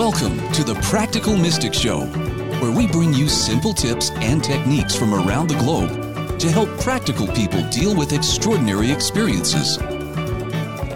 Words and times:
Welcome 0.00 0.38
to 0.52 0.64
the 0.64 0.76
Practical 0.76 1.36
Mystic 1.36 1.74
Show, 1.74 2.06
where 2.62 2.74
we 2.74 2.86
bring 2.86 3.12
you 3.12 3.28
simple 3.28 3.74
tips 3.74 4.08
and 4.12 4.42
techniques 4.42 4.96
from 4.96 5.12
around 5.12 5.48
the 5.48 5.56
globe 5.56 6.38
to 6.38 6.50
help 6.50 6.70
practical 6.80 7.26
people 7.26 7.62
deal 7.68 7.94
with 7.94 8.14
extraordinary 8.14 8.90
experiences. 8.90 9.76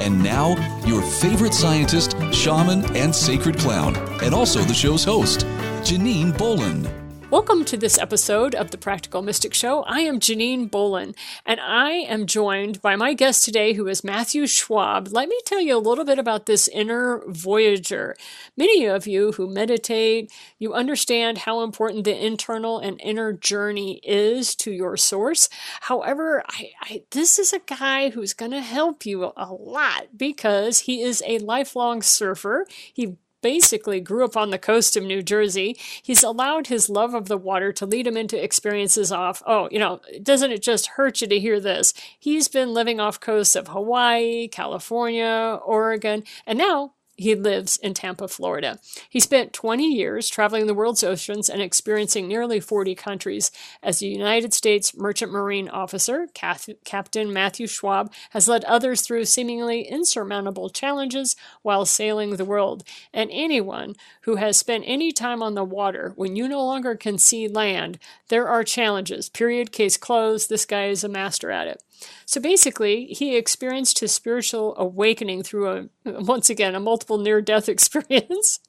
And 0.01 0.23
now, 0.23 0.57
your 0.87 1.03
favorite 1.03 1.53
scientist, 1.53 2.17
shaman, 2.33 2.83
and 2.97 3.15
sacred 3.15 3.59
clown, 3.59 3.95
and 4.23 4.33
also 4.35 4.63
the 4.63 4.73
show's 4.73 5.05
host, 5.05 5.41
Janine 5.83 6.37
Bolon. 6.39 7.04
Welcome 7.35 7.65
to 7.65 7.77
this 7.77 7.99
episode 7.99 8.55
of 8.55 8.71
the 8.71 8.79
Practical 8.79 9.21
Mystic 9.21 9.55
Show. 9.55 9.83
I 9.83 10.03
am 10.03 10.21
Janine 10.21 10.71
Bolon, 10.71 11.17
and 11.45 11.59
I 11.59 11.91
am 11.91 12.27
joined 12.27 12.81
by 12.81 12.95
my 12.95 13.13
guest 13.13 13.45
today, 13.45 13.73
who 13.73 13.89
is 13.89 14.05
Matthew 14.05 14.47
Schwab. 14.47 15.09
Let 15.11 15.29
me 15.29 15.41
tell 15.45 15.61
you 15.61 15.77
a 15.77 15.83
little 15.83 16.05
bit 16.05 16.21
about 16.21 16.47
this 16.47 16.69
inner 16.69 17.25
voyager. 17.27 18.15
Many 18.57 18.87
of 18.87 19.09
you 19.09 19.33
who 19.33 19.53
meditate, 19.53 20.31
you 20.61 20.75
understand 20.75 21.39
how 21.39 21.65
important 21.65 22.05
the 22.05 22.25
internal 22.25 22.79
and 22.79 23.01
inner 23.03 23.33
journey 23.33 23.99
is 24.05 24.55
to 24.55 24.71
your 24.71 24.97
source. 24.97 25.49
However, 25.81 26.45
I, 26.49 26.71
I, 26.83 27.03
this 27.11 27.41
is 27.41 27.53
a 27.53 27.59
guy 27.59 28.11
who's 28.11 28.33
going 28.33 28.53
to 28.53 28.61
help 28.61 29.05
you 29.05 29.33
a 29.37 29.53
lot 29.53 30.17
because 30.17 30.79
he 30.79 31.03
is 31.03 31.21
a 31.27 31.41
lifelong 31.41 32.01
surfer. 32.01 32.65
He 32.93 33.17
basically 33.45 34.01
grew 34.01 34.25
up 34.25 34.39
on 34.39 34.49
the 34.49 34.59
coast 34.59 34.97
of 34.97 35.05
New 35.05 35.23
Jersey. 35.23 35.77
He's 36.03 36.23
allowed 36.23 36.69
his 36.69 36.89
love 36.89 37.13
of 37.13 37.29
the 37.29 37.37
water 37.37 37.75
to 37.75 37.85
lead 37.85 38.07
him 38.07 38.17
into 38.17 38.43
experiences 38.43 39.13
off, 39.13 39.43
oh, 39.47 39.69
you 39.71 39.79
know, 39.79 40.01
doesn't 40.23 40.51
it 40.51 40.63
just 40.63 40.87
hurt 40.87 41.21
you 41.21 41.27
to 41.27 41.39
hear 41.39 41.61
this? 41.61 41.93
He's 42.19 42.49
been 42.49 42.73
living 42.73 43.01
off 43.01 43.21
coasts 43.21 43.55
of 43.55 43.69
Hawaii, 43.69 44.49
California, 44.49 45.61
Oregon, 45.63 46.25
and 46.47 46.57
now 46.57 46.95
he 47.17 47.35
lives 47.35 47.77
in 47.77 47.95
Tampa, 47.95 48.27
Florida. 48.27 48.79
He 49.09 49.21
spent 49.21 49.53
20 49.53 49.87
years 49.87 50.29
traveling 50.29 50.67
the 50.67 50.75
world's 50.75 51.05
oceans 51.05 51.49
and 51.49 51.63
experiencing 51.63 52.27
nearly 52.27 52.59
40 52.59 52.95
countries. 52.97 53.53
As 53.83 54.03
a 54.03 54.07
United 54.07 54.53
States 54.53 54.97
Merchant 54.97 55.31
Marine 55.31 55.69
officer, 55.69 56.27
Captain 56.35 57.33
Matthew 57.33 57.67
Schwab 57.69 58.13
has 58.31 58.49
led 58.49 58.65
others 58.65 59.03
through 59.03 59.27
seemingly 59.27 59.83
insurmountable 59.83 60.71
challenges 60.71 61.37
while 61.63 61.87
sailing 61.87 62.37
the 62.37 62.45
world. 62.45 62.83
And 63.13 63.31
anyone 63.33 63.95
who 64.23 64.37
has 64.37 64.57
spent 64.57 64.85
any 64.87 65.13
time 65.13 65.43
on 65.43 65.55
the 65.55 65.63
water 65.63 66.13
when 66.17 66.35
you 66.35 66.49
no 66.49 66.65
longer 66.65 66.97
can 66.97 67.19
see 67.19 67.47
land, 67.47 67.99
there 68.29 68.49
are 68.49 68.65
challenges. 68.65 69.29
Period, 69.29 69.71
case 69.71 69.97
closed. 69.97 70.49
This 70.49 70.65
guy 70.65 70.87
is 70.87 71.05
a 71.05 71.09
master 71.09 71.53
at 71.53 71.69
it. 71.69 71.84
So 72.27 72.41
basically, 72.41 73.07
he 73.07 73.37
experienced 73.37 73.99
his 73.99 74.13
spiritual 74.13 74.75
awakening 74.77 75.43
through 75.43 75.69
a, 75.69 75.89
once 76.05 76.51
again, 76.51 76.75
a 76.75 76.81
multiple 76.81 77.19
near 77.19 77.41
death 77.41 77.69
experience. 77.69 78.61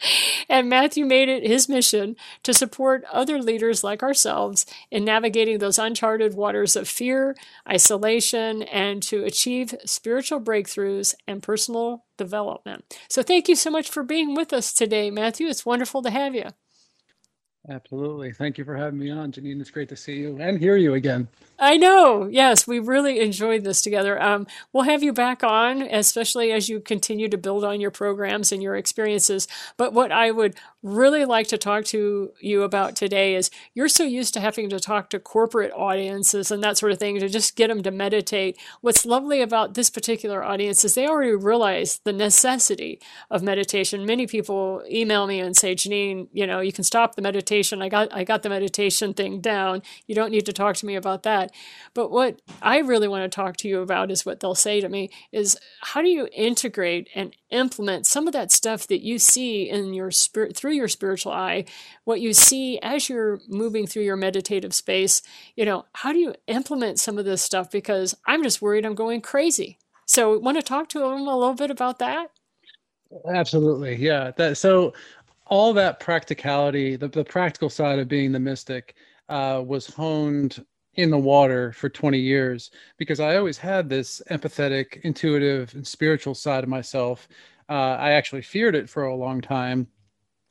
and 0.50 0.70
Matthew 0.70 1.06
made 1.06 1.30
it 1.30 1.46
his 1.46 1.70
mission 1.70 2.16
to 2.44 2.54
support 2.54 3.04
other 3.12 3.42
leaders 3.42 3.84
like 3.84 4.04
ourselves 4.04 4.66
in 4.92 5.06
navigating 5.06 5.60
those 5.60 5.80
uncharted 5.80 6.36
waters 6.36 6.76
of 6.76 6.88
fear, 6.88 7.36
isolation, 7.70 8.64
and 8.64 9.02
to 9.04 9.24
achieve 9.24 9.76
spiritual 9.86 10.40
breakthroughs 10.40 11.16
and 11.28 11.42
personal 11.42 12.04
development. 12.18 12.98
So 13.10 13.24
thank 13.24 13.48
you 13.48 13.56
so 13.56 13.70
much 13.70 13.90
for 13.90 14.04
being 14.04 14.36
with 14.36 14.54
us 14.54 14.74
today, 14.74 15.10
Matthew. 15.12 15.48
It's 15.48 15.66
wonderful 15.66 16.02
to 16.04 16.10
have 16.10 16.36
you. 16.36 16.50
Absolutely. 17.68 18.32
Thank 18.32 18.58
you 18.58 18.64
for 18.64 18.76
having 18.76 19.00
me 19.00 19.10
on, 19.10 19.32
Janine. 19.32 19.60
It's 19.60 19.72
great 19.72 19.90
to 19.90 19.96
see 19.96 20.18
you 20.18 20.38
and 20.40 20.60
hear 20.60 20.78
you 20.78 20.94
again. 20.94 21.28
I 21.58 21.78
know. 21.78 22.28
Yes, 22.30 22.68
we 22.68 22.80
really 22.80 23.22
enjoyed 23.22 23.64
this 23.64 23.82
together. 23.82 24.22
Um, 24.22 24.46
we'll 24.74 24.84
have 24.84 25.02
you 25.02 25.14
back 25.14 25.42
on, 25.42 25.82
especially 25.84 26.52
as 26.52 26.68
you 26.68 26.82
continue 26.82 27.30
to 27.30 27.38
build 27.38 27.64
on 27.64 27.80
your 27.80 27.92
programs 27.92 28.52
and 28.52 28.62
your 28.62 28.76
experiences. 28.76 29.48
But 29.78 29.94
what 29.94 30.12
I 30.12 30.32
would 30.32 30.56
really 30.84 31.24
like 31.24 31.48
to 31.48 31.58
talk 31.58 31.86
to 31.86 32.34
you 32.42 32.64
about 32.64 32.96
today 32.96 33.36
is 33.36 33.50
you're 33.74 33.88
so 33.88 34.04
used 34.04 34.34
to 34.34 34.42
having 34.42 34.70
to 34.70 34.80
talk 34.80 35.10
to 35.10 35.20
corporate 35.20 35.72
audiences 35.74 36.52
and 36.52 36.62
that 36.62 36.78
sort 36.78 36.92
of 36.92 37.00
thing 37.00 37.20
to 37.20 37.30
just 37.30 37.56
get 37.56 37.70
them 37.70 37.82
to 37.84 37.90
meditate. 37.90 38.58
What's 38.82 39.06
lovely 39.06 39.42
about 39.42 39.74
this 39.74 39.90
particular 39.90 40.44
audience 40.44 40.84
is 40.84 40.94
they 40.94 41.08
already 41.08 41.36
realize 41.36 42.02
the 42.04 42.14
necessity 42.14 43.00
of 43.32 43.42
meditation. 43.42 44.06
Many 44.06 44.28
people 44.28 44.84
email 44.92 45.26
me 45.26 45.40
and 45.40 45.56
say, 45.56 45.74
Janine, 45.74 46.28
you 46.34 46.46
know, 46.46 46.60
you 46.60 46.74
can 46.74 46.84
stop 46.84 47.16
the 47.16 47.22
meditation. 47.22 47.55
I 47.64 47.90
got 47.90 48.14
I 48.14 48.24
got 48.24 48.44
the 48.44 48.50
meditation 48.50 49.14
thing 49.14 49.42
down. 49.42 49.82
You 50.08 50.16
don't 50.16 50.32
need 50.32 50.46
to 50.46 50.54
talk 50.54 50.76
to 50.78 50.86
me 50.86 50.96
about 50.96 51.24
that. 51.24 51.52
But 51.94 52.12
what 52.12 52.42
I 52.62 52.80
really 52.80 53.08
want 53.08 53.24
to 53.24 53.36
talk 53.36 53.58
to 53.58 53.68
you 53.68 53.82
about 53.82 54.12
is 54.12 54.26
what 54.26 54.40
they'll 54.40 54.56
say 54.56 54.82
to 54.82 54.90
me 54.90 55.10
is 55.32 55.58
how 55.82 56.02
do 56.02 56.10
you 56.10 56.28
integrate 56.34 57.10
and 57.16 57.36
implement 57.50 58.06
some 58.06 58.28
of 58.28 58.34
that 58.34 58.52
stuff 58.52 58.88
that 58.88 59.02
you 59.04 59.20
see 59.20 59.70
in 59.70 59.94
your 59.94 60.12
spirit 60.12 60.56
through 60.56 60.74
your 60.74 60.88
spiritual 60.88 61.32
eye, 61.32 61.66
what 62.04 62.22
you 62.22 62.34
see 62.34 62.80
as 62.80 63.10
you're 63.10 63.40
moving 63.48 63.88
through 63.88 64.04
your 64.04 64.18
meditative 64.18 64.74
space, 64.74 65.22
you 65.56 65.66
know, 65.66 65.86
how 65.94 66.12
do 66.12 66.20
you 66.20 66.36
implement 66.48 67.00
some 67.00 67.18
of 67.18 67.26
this 67.26 67.42
stuff? 67.42 67.72
Because 67.72 68.16
I'm 68.26 68.44
just 68.44 68.62
worried 68.62 68.86
I'm 68.86 68.96
going 68.96 69.22
crazy. 69.22 69.78
So, 70.08 70.38
want 70.38 70.58
to 70.58 70.64
talk 70.64 70.90
to 70.90 71.00
them 71.00 71.28
a 71.28 71.36
little 71.38 71.56
bit 71.56 71.72
about 71.72 72.00
that? 72.00 72.30
Absolutely, 73.34 73.96
yeah. 73.96 74.32
That 74.38 74.58
so 74.58 74.94
all 75.46 75.74
that 75.74 76.00
practicality, 76.00 76.96
the, 76.96 77.08
the 77.08 77.24
practical 77.24 77.70
side 77.70 78.00
of 78.00 78.08
being 78.08 78.32
the 78.32 78.40
mystic, 78.40 78.96
uh, 79.30 79.62
was 79.66 79.88
honed 79.88 80.66
in 80.96 81.10
the 81.10 81.18
water 81.18 81.72
for 81.74 81.90
20 81.90 82.18
years 82.18 82.72
because 82.98 83.20
I 83.20 83.36
always 83.36 83.58
had 83.58 83.90
this 83.90 84.22
empathetic, 84.32 85.02
intuitive, 85.02 85.74
and 85.76 85.86
spiritual 85.86 86.36
side 86.36 86.64
of 86.64 86.70
myself. 86.70 87.28
Uh, 87.70 87.98
I 88.00 88.12
actually 88.12 88.44
feared 88.44 88.76
it 88.76 88.90
for 88.90 89.04
a 89.04 89.16
long 89.16 89.42
time 89.42 89.88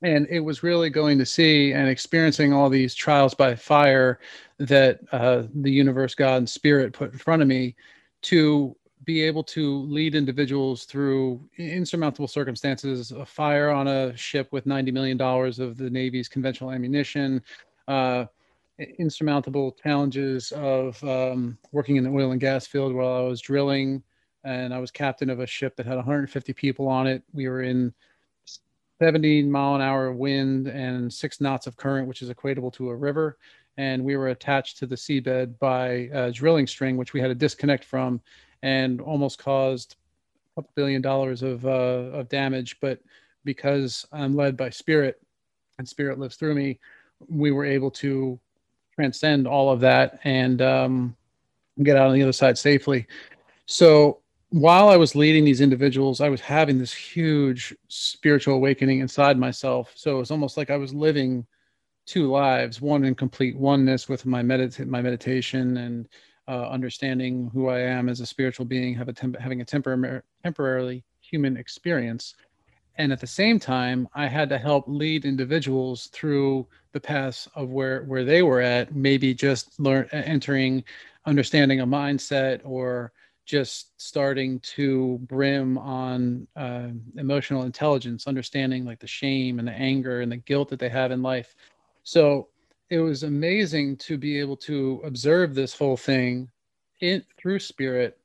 and 0.04 0.26
it 0.28 0.40
was 0.40 0.62
really 0.62 0.90
going 0.90 1.18
to 1.18 1.26
see 1.26 1.72
and 1.72 1.88
experiencing 1.88 2.52
all 2.52 2.68
these 2.68 2.94
trials 2.94 3.34
by 3.34 3.54
fire 3.54 4.20
that 4.58 5.00
uh, 5.12 5.44
the 5.62 5.70
universe 5.70 6.14
god 6.14 6.36
and 6.36 6.48
spirit 6.48 6.92
put 6.92 7.12
in 7.12 7.18
front 7.18 7.42
of 7.42 7.48
me 7.48 7.74
to 8.22 8.76
be 9.04 9.22
able 9.22 9.42
to 9.42 9.82
lead 9.82 10.14
individuals 10.14 10.84
through 10.84 11.40
insurmountable 11.56 12.28
circumstances 12.28 13.12
a 13.12 13.24
fire 13.24 13.70
on 13.70 13.88
a 13.88 14.16
ship 14.16 14.48
with 14.52 14.66
90 14.66 14.92
million 14.92 15.16
dollars 15.16 15.58
of 15.58 15.76
the 15.76 15.90
navy's 15.90 16.28
conventional 16.28 16.70
ammunition 16.70 17.42
uh, 17.88 18.24
insurmountable 18.98 19.72
challenges 19.82 20.52
of 20.52 21.02
um, 21.04 21.56
working 21.72 21.96
in 21.96 22.04
the 22.04 22.10
oil 22.10 22.32
and 22.32 22.40
gas 22.40 22.66
field 22.66 22.94
while 22.94 23.16
i 23.16 23.20
was 23.20 23.40
drilling 23.40 24.02
and 24.44 24.74
i 24.74 24.78
was 24.78 24.90
captain 24.90 25.30
of 25.30 25.40
a 25.40 25.46
ship 25.46 25.76
that 25.76 25.86
had 25.86 25.96
150 25.96 26.52
people 26.52 26.88
on 26.88 27.06
it 27.06 27.22
we 27.32 27.48
were 27.48 27.62
in 27.62 27.92
17 29.00 29.50
mile 29.50 29.74
an 29.74 29.80
hour 29.80 30.12
wind 30.12 30.68
and 30.68 31.12
six 31.12 31.40
knots 31.40 31.66
of 31.66 31.76
current, 31.76 32.06
which 32.06 32.22
is 32.22 32.30
equatable 32.30 32.72
to 32.72 32.90
a 32.90 32.96
river. 32.96 33.38
And 33.76 34.04
we 34.04 34.16
were 34.16 34.28
attached 34.28 34.78
to 34.78 34.86
the 34.86 34.94
seabed 34.94 35.58
by 35.58 36.08
a 36.12 36.30
drilling 36.30 36.66
string, 36.66 36.96
which 36.96 37.12
we 37.12 37.20
had 37.20 37.28
to 37.28 37.34
disconnect 37.34 37.84
from 37.84 38.20
and 38.64 39.02
almost 39.02 39.38
caused 39.38 39.96
a 40.56 40.60
couple 40.60 40.72
billion 40.74 41.02
dollars 41.02 41.42
of, 41.42 41.66
uh, 41.66 41.68
of 42.18 42.30
damage. 42.30 42.80
But 42.80 42.98
because 43.44 44.06
I'm 44.10 44.34
led 44.34 44.56
by 44.56 44.70
spirit 44.70 45.20
and 45.78 45.86
spirit 45.86 46.18
lives 46.18 46.36
through 46.36 46.54
me, 46.54 46.80
we 47.28 47.52
were 47.52 47.66
able 47.66 47.90
to 47.90 48.40
transcend 48.94 49.46
all 49.46 49.70
of 49.70 49.80
that 49.80 50.18
and 50.24 50.62
um, 50.62 51.14
get 51.82 51.96
out 51.96 52.08
on 52.08 52.14
the 52.14 52.22
other 52.22 52.32
side 52.32 52.56
safely. 52.56 53.06
So 53.66 54.20
while 54.48 54.88
I 54.88 54.96
was 54.96 55.14
leading 55.14 55.44
these 55.44 55.60
individuals, 55.60 56.22
I 56.22 56.30
was 56.30 56.40
having 56.40 56.78
this 56.78 56.92
huge 56.92 57.74
spiritual 57.88 58.54
awakening 58.54 59.00
inside 59.00 59.38
myself. 59.38 59.92
So 59.94 60.16
it 60.16 60.20
was 60.20 60.30
almost 60.30 60.56
like 60.56 60.70
I 60.70 60.78
was 60.78 60.94
living 60.94 61.46
two 62.06 62.30
lives, 62.30 62.80
one 62.80 63.04
in 63.04 63.14
complete 63.14 63.58
oneness 63.58 64.08
with 64.08 64.24
my 64.24 64.42
medit- 64.42 64.86
my 64.86 65.02
meditation 65.02 65.76
and 65.76 66.08
uh, 66.48 66.68
understanding 66.68 67.50
who 67.52 67.68
I 67.68 67.80
am 67.80 68.08
as 68.08 68.20
a 68.20 68.26
spiritual 68.26 68.66
being, 68.66 68.94
have 68.94 69.08
a 69.08 69.12
temp- 69.12 69.38
having 69.38 69.60
a 69.60 69.64
tempor- 69.64 70.22
temporarily 70.42 71.04
human 71.20 71.56
experience. 71.56 72.34
And 72.96 73.12
at 73.12 73.20
the 73.20 73.26
same 73.26 73.58
time, 73.58 74.08
I 74.14 74.28
had 74.28 74.48
to 74.50 74.58
help 74.58 74.84
lead 74.86 75.24
individuals 75.24 76.06
through 76.08 76.66
the 76.92 77.00
paths 77.00 77.48
of 77.54 77.70
where, 77.70 78.04
where 78.04 78.24
they 78.24 78.42
were 78.42 78.60
at, 78.60 78.94
maybe 78.94 79.34
just 79.34 79.78
learn 79.80 80.08
entering, 80.12 80.84
understanding 81.26 81.80
a 81.80 81.86
mindset 81.86 82.60
or 82.62 83.12
just 83.46 84.00
starting 84.00 84.60
to 84.60 85.18
brim 85.22 85.76
on 85.76 86.46
uh, 86.56 86.88
emotional 87.16 87.64
intelligence, 87.64 88.26
understanding 88.26 88.84
like 88.84 89.00
the 89.00 89.06
shame 89.06 89.58
and 89.58 89.66
the 89.66 89.72
anger 89.72 90.20
and 90.20 90.30
the 90.30 90.36
guilt 90.36 90.68
that 90.68 90.78
they 90.78 90.88
have 90.88 91.10
in 91.10 91.20
life. 91.20 91.54
So 92.04 92.48
it 92.90 92.98
was 92.98 93.22
amazing 93.22 93.96
to 93.96 94.18
be 94.18 94.38
able 94.38 94.56
to 94.56 95.00
observe 95.04 95.54
this 95.54 95.76
whole 95.76 95.96
thing 95.96 96.50
in 97.00 97.24
through 97.38 97.58
spirit. 97.58 98.18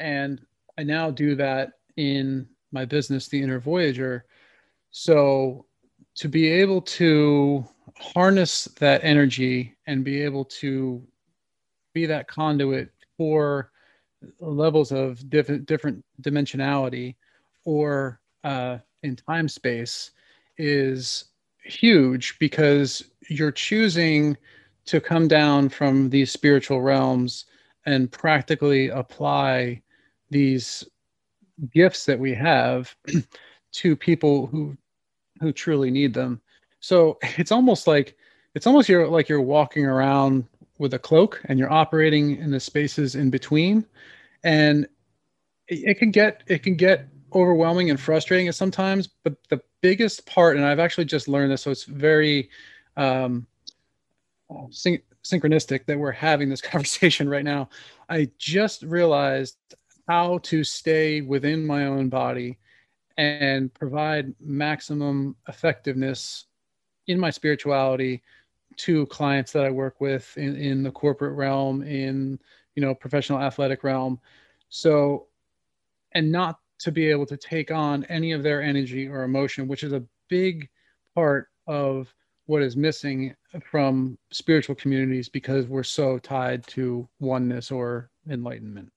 And 0.00 0.40
I 0.78 0.82
now 0.84 1.10
do 1.10 1.34
that 1.36 1.72
in 1.96 2.48
my 2.72 2.84
business, 2.84 3.28
The 3.28 3.42
Inner 3.42 3.58
Voyager. 3.58 4.26
So 4.90 5.66
to 6.16 6.28
be 6.28 6.46
able 6.48 6.80
to 6.82 7.66
harness 7.98 8.66
that 8.78 9.02
energy 9.02 9.76
and 9.86 10.04
be 10.04 10.22
able 10.22 10.44
to 10.44 11.02
be 11.94 12.06
that 12.06 12.28
conduit 12.28 12.90
for 13.16 13.70
levels 14.40 14.92
of 14.92 15.28
different 15.30 15.66
different 15.66 16.04
dimensionality 16.22 17.16
or 17.64 18.20
uh, 18.44 18.78
in 19.02 19.16
time 19.16 19.48
space 19.48 20.10
is 20.58 21.26
huge 21.68 22.38
because 22.38 23.04
you're 23.28 23.52
choosing 23.52 24.36
to 24.86 25.00
come 25.00 25.28
down 25.28 25.68
from 25.68 26.10
these 26.10 26.32
spiritual 26.32 26.80
realms 26.80 27.44
and 27.86 28.10
practically 28.10 28.88
apply 28.88 29.82
these 30.30 30.84
gifts 31.72 32.04
that 32.06 32.18
we 32.18 32.34
have 32.34 32.94
to 33.72 33.96
people 33.96 34.46
who 34.46 34.76
who 35.40 35.52
truly 35.52 35.90
need 35.90 36.14
them. 36.14 36.40
So 36.80 37.18
it's 37.22 37.52
almost 37.52 37.86
like 37.86 38.16
it's 38.54 38.66
almost 38.66 38.88
you're 38.88 39.08
like 39.08 39.28
you're 39.28 39.40
walking 39.40 39.84
around 39.84 40.46
with 40.78 40.94
a 40.94 40.98
cloak 40.98 41.40
and 41.44 41.58
you're 41.58 41.72
operating 41.72 42.36
in 42.36 42.50
the 42.50 42.60
spaces 42.60 43.14
in 43.14 43.30
between. 43.30 43.84
And 44.42 44.86
it, 45.68 45.90
it 45.90 45.98
can 45.98 46.10
get 46.10 46.42
it 46.46 46.62
can 46.62 46.76
get 46.76 47.08
overwhelming 47.34 47.90
and 47.90 48.00
frustrating 48.00 48.48
at 48.48 48.54
sometimes 48.54 49.08
but 49.24 49.36
the 49.48 49.60
biggest 49.80 50.26
part 50.26 50.56
and 50.56 50.64
i've 50.64 50.78
actually 50.78 51.04
just 51.04 51.28
learned 51.28 51.50
this 51.50 51.62
so 51.62 51.70
it's 51.70 51.84
very 51.84 52.48
um, 52.96 53.46
syn- 54.70 55.02
synchronistic 55.22 55.84
that 55.86 55.98
we're 55.98 56.10
having 56.10 56.48
this 56.48 56.60
conversation 56.72 57.28
right 57.28 57.44
now 57.44 57.68
i 58.08 58.28
just 58.38 58.82
realized 58.82 59.56
how 60.08 60.38
to 60.38 60.64
stay 60.64 61.20
within 61.20 61.66
my 61.66 61.84
own 61.84 62.08
body 62.08 62.58
and 63.18 63.74
provide 63.74 64.32
maximum 64.40 65.36
effectiveness 65.48 66.46
in 67.08 67.18
my 67.18 67.30
spirituality 67.30 68.22
to 68.76 69.06
clients 69.06 69.52
that 69.52 69.64
I 69.64 69.70
work 69.70 70.00
with 70.00 70.32
in, 70.38 70.56
in 70.56 70.82
the 70.84 70.90
corporate 70.90 71.34
realm, 71.34 71.82
in 71.82 72.38
you 72.74 72.82
know 72.82 72.94
professional 72.94 73.40
athletic 73.40 73.82
realm. 73.82 74.20
So, 74.68 75.26
and 76.12 76.30
not 76.30 76.60
to 76.78 76.92
be 76.92 77.10
able 77.10 77.26
to 77.26 77.36
take 77.36 77.70
on 77.70 78.04
any 78.04 78.32
of 78.32 78.42
their 78.42 78.62
energy 78.62 79.08
or 79.08 79.24
emotion, 79.24 79.68
which 79.68 79.82
is 79.82 79.92
a 79.92 80.04
big 80.28 80.68
part 81.14 81.48
of 81.66 82.12
what 82.46 82.62
is 82.62 82.76
missing 82.76 83.34
from 83.62 84.16
spiritual 84.30 84.74
communities 84.74 85.28
because 85.28 85.66
we're 85.66 85.82
so 85.82 86.18
tied 86.18 86.66
to 86.66 87.08
oneness 87.20 87.70
or 87.70 88.10
enlightenment. 88.28 88.90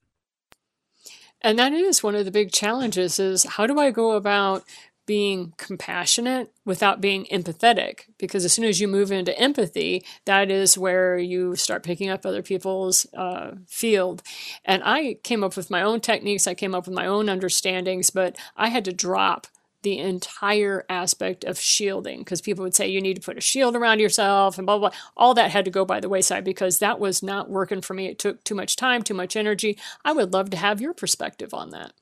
And 1.42 1.58
that 1.58 1.74
is 1.74 2.04
one 2.04 2.16
of 2.16 2.26
the 2.26 2.32
big 2.32 2.52
challenges 2.52 3.20
is 3.20 3.44
how 3.44 3.66
do 3.66 3.80
I 3.80 3.92
go 3.92 4.12
about 4.12 4.64
being 5.06 5.54
compassionate 5.58 6.52
without 6.66 7.02
being 7.02 7.26
empathetic 7.26 8.02
because 8.18 8.46
as 8.46 8.54
soon 8.54 8.66
as 8.66 8.80
you 8.80 8.88
move 8.88 9.12
into 9.12 9.38
empathy 9.38 10.04
that 10.26 10.52
is 10.52 10.78
where 10.78 11.18
you 11.18 11.56
start 11.56 11.84
picking 11.84 12.10
up 12.10 12.26
other 12.26 12.42
people's 12.44 13.06
uh, 13.16 13.52
field. 13.68 14.22
And 14.64 14.84
i 14.86 15.16
came 15.24 15.44
up 15.44 15.58
with 15.58 15.70
my 15.70 15.82
own 15.82 16.02
techniques 16.02 16.48
i 16.48 16.54
came 16.54 16.76
up 16.76 16.86
with 16.86 16.96
my 16.96 17.06
own 17.06 17.30
understandings 17.30 18.10
but 18.10 18.38
i 18.56 18.70
had 18.70 18.86
to 18.86 18.94
drop 18.94 19.48
the 19.84 19.98
entire 19.98 20.86
aspect 20.90 21.44
of 21.44 21.60
shielding 21.60 22.20
because 22.20 22.42
people 22.42 22.64
would 22.64 22.76
say 22.76 22.88
you 22.88 23.02
need 23.02 23.16
to 23.16 23.22
put 23.22 23.38
a 23.38 23.42
shield 23.42 23.76
around 23.76 24.00
yourself 24.00 24.58
and 24.58 24.66
blah, 24.66 24.78
blah 24.78 24.90
blah. 24.90 24.98
All 25.18 25.34
that 25.34 25.52
had 25.52 25.66
to 25.66 25.72
go 25.72 25.86
by 25.86 26.00
the 26.00 26.10
wayside 26.10 26.44
because 26.44 26.80
that 26.80 27.00
was 27.00 27.24
not 27.24 27.50
working 27.50 27.82
for 27.82 27.94
me. 27.94 28.08
It 28.08 28.20
took 28.20 28.44
too 28.44 28.56
much 28.56 28.76
time 28.76 29.02
too 29.02 29.14
much 29.14 29.36
energy. 29.36 29.78
I 30.06 30.12
would 30.12 30.34
love 30.34 30.50
to 30.52 30.58
have 30.58 30.82
your 30.82 30.94
perspective 30.94 31.54
on 31.54 31.72
that 31.72 31.94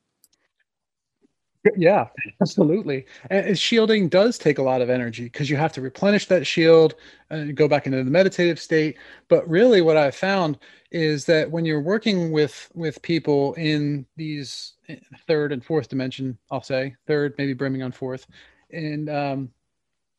yeah, 1.77 2.07
absolutely. 2.41 3.05
And 3.29 3.57
shielding 3.57 4.09
does 4.09 4.37
take 4.37 4.57
a 4.57 4.63
lot 4.63 4.81
of 4.81 4.89
energy 4.89 5.23
because 5.23 5.49
you 5.49 5.57
have 5.57 5.73
to 5.73 5.81
replenish 5.81 6.27
that 6.27 6.45
shield 6.45 6.95
and 7.29 7.55
go 7.55 7.67
back 7.67 7.85
into 7.85 8.03
the 8.03 8.11
meditative 8.11 8.59
state. 8.59 8.97
But 9.27 9.47
really, 9.49 9.81
what 9.81 9.97
I 9.97 10.11
found 10.11 10.59
is 10.91 11.25
that 11.25 11.49
when 11.49 11.65
you're 11.65 11.81
working 11.81 12.31
with 12.31 12.69
with 12.73 13.01
people 13.01 13.53
in 13.55 14.05
these 14.15 14.73
eh, 14.87 14.97
third 15.27 15.51
and 15.51 15.63
fourth 15.63 15.89
dimension, 15.89 16.37
I'll 16.51 16.63
say 16.63 16.95
third, 17.07 17.35
maybe 17.37 17.53
brimming 17.53 17.83
on 17.83 17.91
fourth, 17.91 18.27
and 18.71 19.09
um, 19.09 19.49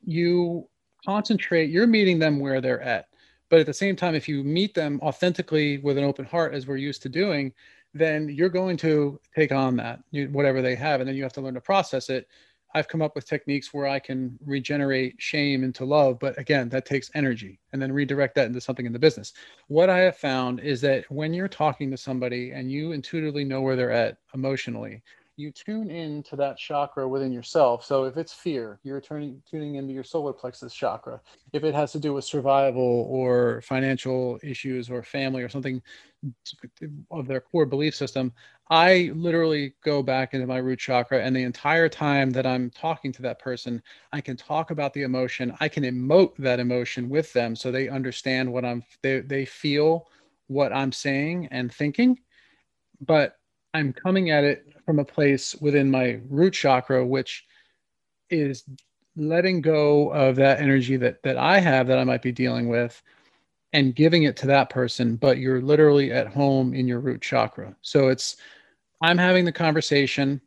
you 0.04 0.68
concentrate. 1.04 1.70
You're 1.70 1.86
meeting 1.86 2.18
them 2.18 2.40
where 2.40 2.60
they're 2.60 2.82
at. 2.82 3.06
But 3.48 3.60
at 3.60 3.66
the 3.66 3.74
same 3.74 3.96
time, 3.96 4.14
if 4.14 4.28
you 4.28 4.44
meet 4.44 4.74
them 4.74 5.00
authentically 5.02 5.78
with 5.78 5.98
an 5.98 6.04
open 6.04 6.24
heart, 6.24 6.54
as 6.54 6.66
we're 6.66 6.76
used 6.76 7.02
to 7.02 7.08
doing, 7.08 7.52
then 7.94 8.28
you're 8.28 8.48
going 8.48 8.76
to 8.78 9.20
take 9.34 9.52
on 9.52 9.76
that 9.76 10.00
whatever 10.30 10.62
they 10.62 10.74
have 10.74 11.00
and 11.00 11.08
then 11.08 11.16
you 11.16 11.22
have 11.22 11.32
to 11.32 11.40
learn 11.40 11.54
to 11.54 11.60
process 11.60 12.08
it. 12.08 12.28
I've 12.72 12.86
come 12.86 13.02
up 13.02 13.16
with 13.16 13.26
techniques 13.26 13.74
where 13.74 13.88
i 13.88 13.98
can 13.98 14.38
regenerate 14.44 15.16
shame 15.18 15.64
into 15.64 15.84
love 15.84 16.20
but 16.20 16.38
again 16.38 16.68
that 16.68 16.86
takes 16.86 17.10
energy 17.14 17.58
and 17.72 17.82
then 17.82 17.90
redirect 17.90 18.36
that 18.36 18.46
into 18.46 18.60
something 18.60 18.86
in 18.86 18.92
the 18.92 18.98
business. 18.98 19.32
What 19.66 19.90
i 19.90 19.98
have 19.98 20.16
found 20.16 20.60
is 20.60 20.80
that 20.82 21.10
when 21.10 21.34
you're 21.34 21.48
talking 21.48 21.90
to 21.90 21.96
somebody 21.96 22.52
and 22.52 22.70
you 22.70 22.92
intuitively 22.92 23.44
know 23.44 23.60
where 23.60 23.76
they're 23.76 23.90
at 23.90 24.18
emotionally 24.34 25.02
you 25.40 25.50
tune 25.50 25.90
in 25.90 26.22
to 26.24 26.36
that 26.36 26.58
chakra 26.58 27.08
within 27.08 27.32
yourself. 27.32 27.84
So 27.84 28.04
if 28.04 28.16
it's 28.16 28.32
fear, 28.32 28.78
you're 28.82 29.00
turning 29.00 29.42
tuning 29.50 29.76
into 29.76 29.92
your 29.92 30.04
solar 30.04 30.32
plexus 30.32 30.74
chakra. 30.74 31.20
If 31.52 31.64
it 31.64 31.74
has 31.74 31.92
to 31.92 31.98
do 31.98 32.12
with 32.12 32.24
survival 32.24 33.06
or 33.08 33.62
financial 33.62 34.38
issues 34.42 34.90
or 34.90 35.02
family 35.02 35.42
or 35.42 35.48
something 35.48 35.82
of 37.10 37.26
their 37.26 37.40
core 37.40 37.64
belief 37.64 37.94
system, 37.94 38.32
I 38.68 39.10
literally 39.14 39.74
go 39.82 40.02
back 40.02 40.34
into 40.34 40.46
my 40.46 40.58
root 40.58 40.78
chakra 40.78 41.24
and 41.24 41.34
the 41.34 41.42
entire 41.42 41.88
time 41.88 42.30
that 42.30 42.46
I'm 42.46 42.70
talking 42.70 43.10
to 43.12 43.22
that 43.22 43.38
person, 43.38 43.82
I 44.12 44.20
can 44.20 44.36
talk 44.36 44.70
about 44.70 44.92
the 44.92 45.02
emotion. 45.02 45.56
I 45.58 45.68
can 45.68 45.84
emote 45.84 46.36
that 46.36 46.60
emotion 46.60 47.08
with 47.08 47.32
them 47.32 47.56
so 47.56 47.72
they 47.72 47.88
understand 47.88 48.52
what 48.52 48.64
I'm 48.64 48.84
they 49.02 49.20
they 49.20 49.46
feel 49.46 50.08
what 50.48 50.72
I'm 50.72 50.92
saying 50.92 51.48
and 51.50 51.72
thinking. 51.72 52.18
But 53.00 53.39
I'm 53.74 53.92
coming 53.92 54.30
at 54.30 54.44
it 54.44 54.66
from 54.84 54.98
a 54.98 55.04
place 55.04 55.54
within 55.56 55.90
my 55.90 56.20
root 56.28 56.54
chakra, 56.54 57.06
which 57.06 57.44
is 58.30 58.64
letting 59.16 59.60
go 59.60 60.10
of 60.10 60.36
that 60.36 60.60
energy 60.60 60.96
that 60.96 61.22
that 61.22 61.36
I 61.36 61.60
have 61.60 61.86
that 61.88 61.98
I 61.98 62.04
might 62.04 62.22
be 62.22 62.32
dealing 62.32 62.68
with 62.68 63.00
and 63.72 63.94
giving 63.94 64.24
it 64.24 64.36
to 64.38 64.46
that 64.48 64.70
person, 64.70 65.16
but 65.16 65.38
you're 65.38 65.62
literally 65.62 66.12
at 66.12 66.26
home 66.26 66.74
in 66.74 66.88
your 66.88 67.00
root 67.00 67.20
chakra. 67.20 67.76
So 67.82 68.08
it's 68.08 68.36
I'm 69.02 69.18
having 69.18 69.44
the 69.44 69.52
conversation 69.52 70.40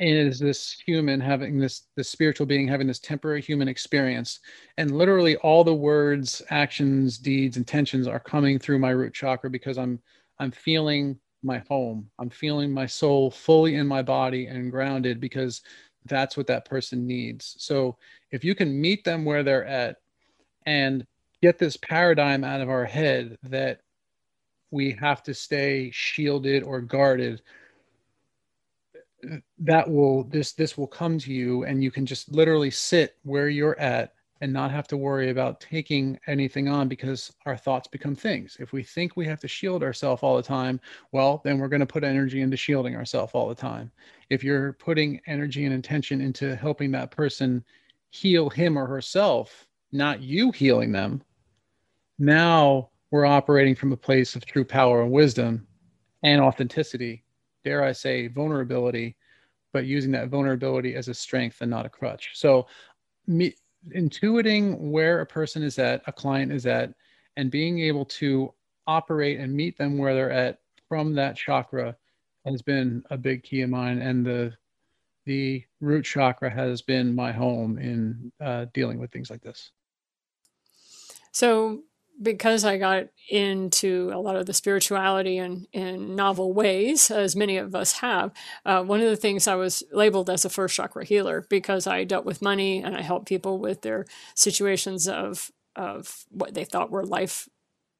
is 0.00 0.38
this 0.38 0.72
human 0.86 1.20
having 1.20 1.58
this 1.58 1.84
this 1.96 2.10
spiritual 2.10 2.46
being 2.46 2.68
having 2.68 2.86
this 2.86 2.98
temporary 2.98 3.40
human 3.40 3.68
experience 3.68 4.40
and 4.76 4.96
literally 4.96 5.36
all 5.36 5.64
the 5.64 5.74
words 5.74 6.42
actions 6.50 7.16
deeds 7.18 7.56
intentions 7.56 8.06
are 8.06 8.20
coming 8.20 8.58
through 8.58 8.78
my 8.78 8.90
root 8.90 9.14
chakra 9.14 9.48
because 9.48 9.78
i'm 9.78 9.98
i'm 10.40 10.50
feeling 10.50 11.18
my 11.42 11.62
home. 11.68 12.10
I'm 12.18 12.30
feeling 12.30 12.72
my 12.72 12.86
soul 12.86 13.30
fully 13.30 13.76
in 13.76 13.86
my 13.86 14.02
body 14.02 14.46
and 14.46 14.70
grounded 14.70 15.20
because 15.20 15.62
that's 16.06 16.36
what 16.36 16.46
that 16.48 16.64
person 16.64 17.06
needs. 17.06 17.56
So 17.58 17.96
if 18.30 18.44
you 18.44 18.54
can 18.54 18.80
meet 18.80 19.04
them 19.04 19.24
where 19.24 19.42
they're 19.42 19.66
at 19.66 19.96
and 20.66 21.06
get 21.42 21.58
this 21.58 21.76
paradigm 21.76 22.44
out 22.44 22.60
of 22.60 22.68
our 22.68 22.84
head 22.84 23.38
that 23.44 23.80
we 24.70 24.92
have 24.92 25.22
to 25.24 25.34
stay 25.34 25.90
shielded 25.92 26.62
or 26.62 26.80
guarded 26.80 27.42
that 29.58 29.90
will 29.90 30.24
this 30.24 30.52
this 30.52 30.78
will 30.78 30.86
come 30.86 31.18
to 31.18 31.32
you 31.32 31.64
and 31.64 31.82
you 31.82 31.90
can 31.90 32.06
just 32.06 32.30
literally 32.30 32.70
sit 32.70 33.16
where 33.24 33.48
you're 33.48 33.78
at 33.80 34.12
and 34.40 34.52
not 34.52 34.70
have 34.70 34.86
to 34.88 34.96
worry 34.96 35.30
about 35.30 35.60
taking 35.60 36.18
anything 36.26 36.68
on 36.68 36.88
because 36.88 37.32
our 37.46 37.56
thoughts 37.56 37.88
become 37.88 38.14
things. 38.14 38.56
If 38.60 38.72
we 38.72 38.82
think 38.82 39.16
we 39.16 39.26
have 39.26 39.40
to 39.40 39.48
shield 39.48 39.82
ourselves 39.82 40.22
all 40.22 40.36
the 40.36 40.42
time, 40.42 40.80
well, 41.12 41.40
then 41.44 41.58
we're 41.58 41.68
going 41.68 41.80
to 41.80 41.86
put 41.86 42.04
energy 42.04 42.40
into 42.40 42.56
shielding 42.56 42.94
ourselves 42.96 43.32
all 43.34 43.48
the 43.48 43.54
time. 43.54 43.90
If 44.30 44.44
you're 44.44 44.74
putting 44.74 45.20
energy 45.26 45.64
and 45.64 45.74
intention 45.74 46.20
into 46.20 46.54
helping 46.54 46.90
that 46.92 47.10
person 47.10 47.64
heal 48.10 48.48
him 48.48 48.78
or 48.78 48.86
herself, 48.86 49.66
not 49.92 50.20
you 50.20 50.52
healing 50.52 50.92
them, 50.92 51.22
now 52.18 52.90
we're 53.10 53.26
operating 53.26 53.74
from 53.74 53.92
a 53.92 53.96
place 53.96 54.36
of 54.36 54.44
true 54.44 54.64
power 54.64 55.02
and 55.02 55.10
wisdom 55.10 55.66
and 56.22 56.40
authenticity, 56.40 57.24
dare 57.64 57.82
I 57.82 57.92
say, 57.92 58.28
vulnerability, 58.28 59.16
but 59.72 59.86
using 59.86 60.12
that 60.12 60.28
vulnerability 60.28 60.94
as 60.94 61.08
a 61.08 61.14
strength 61.14 61.60
and 61.60 61.70
not 61.70 61.86
a 61.86 61.90
crutch. 61.90 62.30
So, 62.34 62.66
me, 63.26 63.54
intuiting 63.94 64.90
where 64.90 65.20
a 65.20 65.26
person 65.26 65.62
is 65.62 65.78
at, 65.78 66.02
a 66.06 66.12
client 66.12 66.52
is 66.52 66.66
at, 66.66 66.92
and 67.36 67.50
being 67.50 67.80
able 67.80 68.04
to 68.04 68.52
operate 68.86 69.38
and 69.38 69.52
meet 69.52 69.76
them 69.78 69.98
where 69.98 70.14
they're 70.14 70.30
at 70.30 70.58
from 70.88 71.14
that 71.14 71.36
chakra 71.36 71.96
has 72.44 72.62
been 72.62 73.02
a 73.10 73.16
big 73.16 73.42
key 73.42 73.62
of 73.62 73.70
mine. 73.70 74.00
And 74.00 74.24
the 74.24 74.54
the 75.26 75.62
root 75.80 76.06
chakra 76.06 76.48
has 76.48 76.80
been 76.80 77.14
my 77.14 77.32
home 77.32 77.76
in 77.78 78.32
uh, 78.40 78.64
dealing 78.72 78.98
with 78.98 79.10
things 79.10 79.28
like 79.28 79.42
this. 79.42 79.72
So 81.32 81.82
because 82.20 82.64
I 82.64 82.78
got 82.78 83.06
into 83.28 84.10
a 84.12 84.18
lot 84.18 84.36
of 84.36 84.46
the 84.46 84.54
spirituality 84.54 85.38
in, 85.38 85.66
in 85.72 86.16
novel 86.16 86.52
ways, 86.52 87.10
as 87.10 87.36
many 87.36 87.56
of 87.58 87.74
us 87.74 87.92
have, 88.00 88.32
uh, 88.64 88.82
one 88.82 89.00
of 89.00 89.08
the 89.08 89.16
things 89.16 89.46
I 89.46 89.54
was 89.54 89.82
labeled 89.92 90.30
as 90.30 90.44
a 90.44 90.50
first 90.50 90.74
chakra 90.74 91.04
healer 91.04 91.46
because 91.48 91.86
I 91.86 92.04
dealt 92.04 92.24
with 92.24 92.42
money 92.42 92.82
and 92.82 92.96
I 92.96 93.02
helped 93.02 93.28
people 93.28 93.58
with 93.58 93.82
their 93.82 94.06
situations 94.34 95.06
of, 95.06 95.50
of 95.76 96.24
what 96.30 96.54
they 96.54 96.64
thought 96.64 96.90
were 96.90 97.04
life 97.04 97.48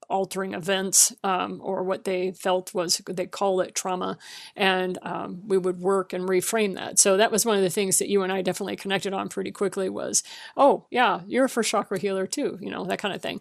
altering 0.08 0.54
events 0.54 1.12
um, 1.22 1.60
or 1.62 1.82
what 1.82 2.04
they 2.04 2.32
felt 2.32 2.72
was 2.72 3.00
they 3.06 3.26
call 3.26 3.60
it 3.60 3.74
trauma. 3.74 4.16
And 4.56 4.98
um, 5.02 5.42
we 5.46 5.58
would 5.58 5.78
work 5.78 6.12
and 6.12 6.26
reframe 6.26 6.76
that. 6.76 6.98
So 6.98 7.18
that 7.18 7.30
was 7.30 7.44
one 7.44 7.56
of 7.56 7.62
the 7.62 7.70
things 7.70 7.98
that 7.98 8.08
you 8.08 8.22
and 8.22 8.32
i 8.32 8.42
definitely 8.42 8.76
connected 8.76 9.12
on 9.12 9.28
pretty 9.28 9.50
quickly 9.50 9.88
was 9.88 10.22
oh 10.56 10.86
yeah 10.90 11.20
you're 11.26 11.44
a 11.44 11.48
first 11.48 11.70
chakra 11.70 11.98
healer 11.98 12.26
too 12.26 12.58
you 12.60 12.70
know 12.70 12.84
that 12.84 12.98
kind 12.98 13.14
of 13.14 13.20
thing 13.20 13.40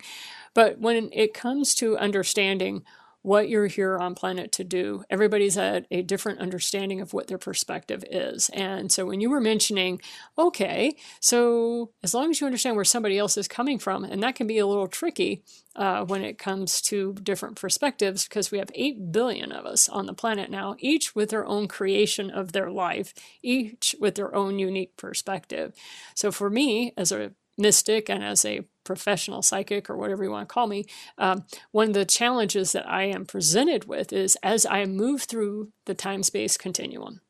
but 0.54 0.80
when 0.80 1.10
it 1.12 1.34
comes 1.34 1.75
to 1.75 1.98
understanding 1.98 2.84
what 3.27 3.50
you're 3.50 3.68
here 3.68 3.98
on 3.98 4.16
planet 4.16 4.54
to 4.54 4.63
do. 4.63 5.04
Everybody's 5.10 5.58
at 5.58 5.86
a 5.92 6.01
different 6.01 6.39
understanding 6.39 7.01
of 7.01 7.12
what 7.12 7.27
their 7.27 7.38
perspective 7.38 8.01
is. 8.10 8.48
And 8.54 8.89
so 8.89 9.06
when 9.06 9.20
you 9.20 9.30
were 9.30 9.42
mentioning, 9.42 10.00
okay, 10.38 10.96
so 11.20 11.92
as 12.01 12.13
long 12.13 12.30
as 12.30 12.39
you 12.39 12.48
understand 12.48 12.77
where 12.77 12.86
somebody 12.86 13.18
else 13.18 13.36
is 13.36 13.50
coming 13.50 13.80
from, 13.80 14.06
and 14.06 14.24
that 14.24 14.36
can 14.36 14.48
be 14.48 14.60
a 14.60 14.66
little 14.66 14.88
tricky 14.88 15.44
uh, 15.75 16.06
when 16.06 16.24
it 16.24 16.38
comes 16.38 16.80
to 16.84 17.16
different 17.16 17.58
perspectives 17.58 18.24
because 18.24 18.50
we 18.50 18.60
have 18.60 18.72
8 18.74 19.12
billion 19.12 19.51
of 19.51 19.66
us 19.66 19.89
on 19.89 20.06
the 20.06 20.13
planet 20.13 20.50
now, 20.50 20.77
each 20.80 21.13
with 21.13 21.30
their 21.30 21.46
own 21.46 21.68
creation 21.68 22.32
of 22.32 22.54
their 22.54 22.72
life, 22.72 23.13
each 23.44 23.94
with 24.00 24.16
their 24.16 24.34
own 24.34 24.58
unique 24.58 24.96
perspective. 24.96 25.74
So 26.16 26.32
for 26.32 26.50
me, 26.50 26.94
as 26.96 27.12
a 27.12 27.34
mystic 27.58 28.10
and 28.10 28.24
as 28.24 28.46
a 28.46 28.62
professional 28.88 29.44
psychic 29.44 29.89
or 29.89 29.98
whatever 29.98 30.24
you 30.24 30.32
want 30.32 30.48
to 30.50 30.53
call 30.53 30.65
me, 30.65 30.86
um, 31.20 31.46
one 31.72 31.89
of 31.89 31.94
the 31.94 32.06
challenges 32.06 32.72
that 32.72 32.89
I 32.89 33.03
am 33.03 33.25
presented 33.25 33.86
with 33.86 34.12
is 34.12 34.38
as 34.41 34.65
I 34.65 34.86
move 34.86 35.24
through 35.24 35.72
the 35.86 35.94
time 35.94 36.24
space 36.24 36.58
continuum, 36.58 37.22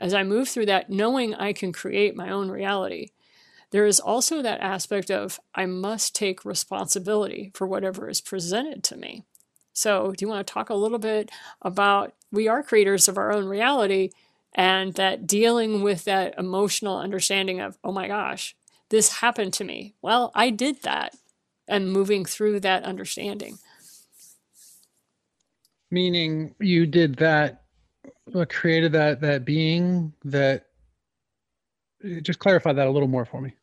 as 0.00 0.14
I 0.14 0.24
move 0.24 0.48
through 0.48 0.66
that, 0.66 0.90
knowing 0.90 1.34
I 1.34 1.52
can 1.52 1.72
create 1.72 2.16
my 2.16 2.30
own 2.30 2.50
reality, 2.50 3.10
there 3.70 3.86
is 3.86 4.00
also 4.00 4.42
that 4.42 4.60
aspect 4.60 5.10
of 5.10 5.38
I 5.54 5.66
must 5.66 6.14
take 6.14 6.44
responsibility 6.44 7.52
for 7.54 7.66
whatever 7.66 8.08
is 8.08 8.20
presented 8.20 8.82
to 8.84 8.96
me. 8.96 9.24
So, 9.72 10.12
do 10.12 10.24
you 10.24 10.28
want 10.28 10.46
to 10.46 10.52
talk 10.52 10.68
a 10.68 10.74
little 10.74 10.98
bit 10.98 11.30
about 11.62 12.12
we 12.30 12.48
are 12.48 12.62
creators 12.62 13.08
of 13.08 13.16
our 13.16 13.32
own 13.32 13.46
reality 13.46 14.10
and 14.54 14.92
that 14.94 15.26
dealing 15.26 15.82
with 15.82 16.04
that 16.04 16.34
emotional 16.38 16.98
understanding 16.98 17.60
of, 17.60 17.78
oh 17.82 17.92
my 17.92 18.08
gosh, 18.08 18.54
this 18.92 19.10
happened 19.20 19.54
to 19.54 19.64
me. 19.64 19.94
Well, 20.02 20.30
I 20.34 20.50
did 20.50 20.82
that 20.82 21.16
and 21.66 21.90
moving 21.90 22.26
through 22.26 22.60
that 22.60 22.84
understanding. 22.84 23.58
Meaning 25.90 26.54
you 26.60 26.86
did 26.86 27.16
that, 27.16 27.62
what 28.26 28.50
created 28.50 28.92
that, 28.92 29.22
that 29.22 29.46
being 29.46 30.12
that, 30.24 30.66
just 32.20 32.38
clarify 32.38 32.74
that 32.74 32.86
a 32.86 32.90
little 32.90 33.08
more 33.08 33.24
for 33.24 33.40
me. 33.40 33.54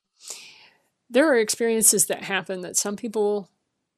There 1.11 1.31
are 1.31 1.37
experiences 1.37 2.07
that 2.07 2.23
happen 2.23 2.61
that 2.61 2.75
some 2.75 2.95
people 2.95 3.51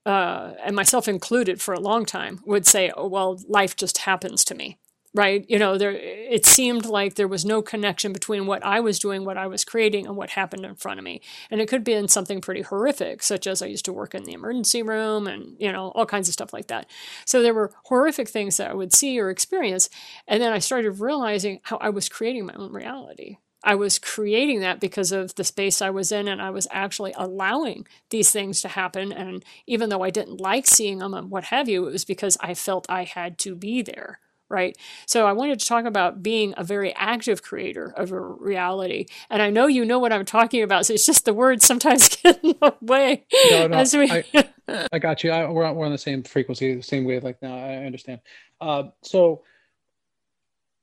uh, 0.06 0.52
and 0.62 0.76
myself 0.76 1.08
included 1.08 1.62
for 1.62 1.74
a 1.74 1.80
long 1.80 2.06
time 2.06 2.42
would 2.46 2.68
say, 2.68 2.92
oh, 2.98 3.08
well, 3.08 3.40
life 3.48 3.78
just 3.78 4.00
happens 4.00 4.44
to 4.46 4.56
me 4.56 4.80
right? 5.14 5.46
You 5.50 5.60
know 5.60 5.78
there 5.78 5.92
it 5.92 6.46
seemed 6.46 6.86
like 6.86 7.16
there 7.16 7.28
was 7.28 7.44
no 7.44 7.62
connection 7.62 8.14
between 8.14 8.46
what 8.46 8.64
i 8.64 8.80
was 8.80 9.00
doing 9.00 9.26
what 9.26 9.38
i 9.38 9.46
was 9.48 9.66
creating 9.66 10.08
and 10.08 10.16
what 10.16 10.32
happened 10.32 10.66
in 10.66 10.76
front 10.76 11.00
of 11.00 11.04
me. 11.04 11.22
And 11.50 11.60
it 11.60 11.68
could 11.68 11.84
be 11.84 11.94
in 11.94 12.08
something 12.08 12.42
pretty 12.42 12.62
horrific 12.62 13.22
such 13.24 13.48
as 13.48 13.62
i 13.62 13.66
used 13.66 13.86
to 13.86 13.94
work 13.94 14.16
in 14.16 14.24
the 14.24 14.34
emergency 14.34 14.82
room 14.82 15.28
and 15.28 15.56
you 15.60 15.72
know 15.72 15.90
all 15.90 16.06
kinds 16.06 16.28
of 16.30 16.34
stuff 16.34 16.54
like 16.54 16.68
that. 16.68 16.90
So 17.26 17.42
there 17.42 17.54
were 17.54 17.74
horrific 17.86 18.30
things 18.30 18.58
that 18.58 18.72
i 18.72 18.74
would 18.74 18.94
see 18.94 19.20
or 19.20 19.30
experience 19.30 19.90
and 20.28 20.42
then 20.42 20.54
i 20.54 20.60
started 20.60 20.92
realizing 20.92 21.60
how 21.64 21.78
i 21.78 21.90
was 21.90 22.10
creating 22.10 22.46
my 22.46 22.54
own 22.54 22.72
reality. 22.72 23.38
I 23.64 23.76
was 23.76 24.00
creating 24.00 24.62
that 24.62 24.80
because 24.80 25.12
of 25.12 25.36
the 25.36 25.44
space 25.44 25.84
I 25.84 25.92
was 25.92 26.12
in, 26.12 26.28
and 26.28 26.42
I 26.42 26.50
was 26.50 26.68
actually 26.72 27.14
allowing 27.16 27.88
these 28.10 28.32
things 28.32 28.60
to 28.62 28.68
happen. 28.68 29.12
And 29.12 29.46
even 29.68 29.90
though 29.90 30.02
I 30.02 30.10
didn't 30.10 30.42
like 30.42 30.66
seeing 30.66 30.98
them 30.98 31.14
and 31.14 31.30
what 31.30 31.44
have 31.46 31.70
you, 31.70 31.88
it 31.88 31.92
was 31.92 32.04
because 32.04 32.40
I 32.42 32.56
felt 32.56 32.90
I 32.90 33.04
had 33.04 33.38
to 33.40 33.54
be 33.54 33.84
there 33.84 34.20
right? 34.52 34.78
So 35.06 35.26
I 35.26 35.32
wanted 35.32 35.60
to 35.60 35.66
talk 35.66 35.86
about 35.86 36.22
being 36.22 36.54
a 36.58 36.64
very 36.64 36.94
active 36.96 37.42
creator 37.42 37.94
of 37.96 38.12
a 38.12 38.20
reality. 38.20 39.06
And 39.30 39.42
I 39.42 39.50
know 39.50 39.68
you 39.68 39.86
know 39.86 40.00
what 40.00 40.14
I'm 40.14 40.26
talking 40.26 40.62
about, 40.62 40.86
so 40.86 40.94
it's 40.94 41.06
just 41.06 41.26
the 41.26 41.34
words 41.34 41.66
sometimes 41.66 42.10
get 42.24 42.44
in 42.44 42.56
the 42.62 42.76
way. 42.82 43.26
No, 43.50 43.68
no, 43.68 43.84
we... 43.94 44.12
I, 44.12 44.88
I, 44.92 45.00
got 45.00 45.24
you. 45.24 45.32
I, 45.32 45.50
we're, 45.50 45.64
on, 45.64 45.76
we're 45.76 45.86
on 45.86 45.92
the 45.92 45.98
same 45.98 46.24
frequency, 46.24 46.76
the 46.76 46.84
same 46.84 47.06
wavelength 47.06 47.42
now. 47.42 47.56
I 47.56 47.86
understand. 47.86 48.22
Uh, 48.60 48.84
so, 49.02 49.44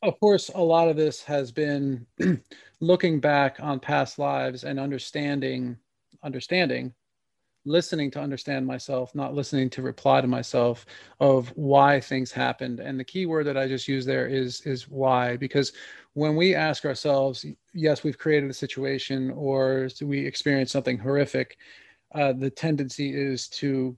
of 0.03 0.19
course, 0.21 0.51
a 0.55 0.61
lot 0.61 0.89
of 0.89 0.97
this 0.97 1.23
has 1.25 1.53
been 1.53 2.07
looking 2.81 3.21
back 3.21 3.59
on 3.61 3.81
past 3.81 4.19
lives 4.19 4.65
and 4.65 4.81
understanding, 4.81 5.77
understanding 6.23 6.95
listening 7.65 8.11
to 8.13 8.21
understand 8.21 8.67
myself, 8.67 9.15
not 9.15 9.35
listening 9.35 9.69
to 9.71 9.83
reply 9.83 10.21
to 10.21 10.27
myself 10.27 10.87
of 11.21 11.49
why 11.57 12.01
things 12.01 12.33
happened. 12.33 12.81
And 12.81 12.99
the 12.99 13.05
key 13.05 13.27
word 13.27 13.47
that 13.47 13.57
I 13.57 13.69
just 13.69 13.89
used 13.89 14.09
there 14.09 14.27
is 14.27 14.61
is 14.63 14.89
why, 14.89 15.37
because 15.37 15.73
when 16.15 16.37
we 16.37 16.55
ask 16.55 16.85
ourselves, 16.85 17.45
yes, 17.75 18.03
we've 18.03 18.19
created 18.19 18.51
a 18.51 18.55
situation 18.55 19.31
or 19.33 19.89
we 20.03 20.27
experience 20.27 20.73
something 20.73 20.99
horrific, 20.99 21.59
uh, 22.15 22.33
the 22.33 22.51
tendency 22.51 23.15
is 23.15 23.49
to 23.49 23.97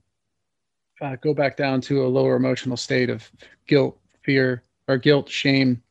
uh, 1.01 1.15
go 1.21 1.33
back 1.33 1.57
down 1.57 1.81
to 1.81 2.05
a 2.05 2.07
lower 2.07 2.35
emotional 2.35 2.77
state 2.77 3.09
of 3.09 3.29
guilt, 3.67 3.97
fear, 4.21 4.63
or 4.87 4.97
guilt, 4.97 5.29
shame, 5.29 5.81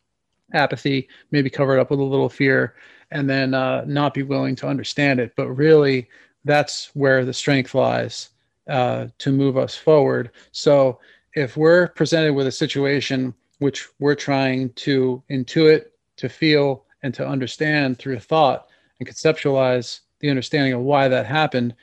apathy, 0.52 1.08
maybe 1.30 1.50
cover 1.50 1.76
it 1.76 1.80
up 1.80 1.90
with 1.90 2.00
a 2.00 2.04
little 2.04 2.28
fear, 2.28 2.74
and 3.10 3.28
then 3.28 3.54
uh, 3.54 3.84
not 3.86 4.14
be 4.14 4.22
willing 4.22 4.54
to 4.56 4.68
understand 4.68 5.18
it. 5.18 5.32
But 5.36 5.48
really, 5.48 6.08
that's 6.44 6.90
where 6.94 7.24
the 7.24 7.32
strength 7.32 7.74
lies 7.74 8.30
uh, 8.68 9.06
to 9.18 9.32
move 9.32 9.56
us 9.56 9.76
forward. 9.76 10.30
So 10.52 10.98
if 11.34 11.56
we're 11.56 11.88
presented 11.88 12.34
with 12.34 12.46
a 12.46 12.52
situation 12.52 13.34
which 13.58 13.88
we're 13.98 14.14
trying 14.14 14.70
to 14.70 15.22
intuit, 15.30 15.86
to 16.16 16.28
feel, 16.28 16.84
and 17.02 17.14
to 17.14 17.26
understand 17.26 17.98
through 17.98 18.18
thought 18.18 18.68
and 18.98 19.08
conceptualize 19.08 20.00
the 20.20 20.30
understanding 20.30 20.72
of 20.72 20.80
why 20.80 21.08
that 21.08 21.26
happened, 21.26 21.74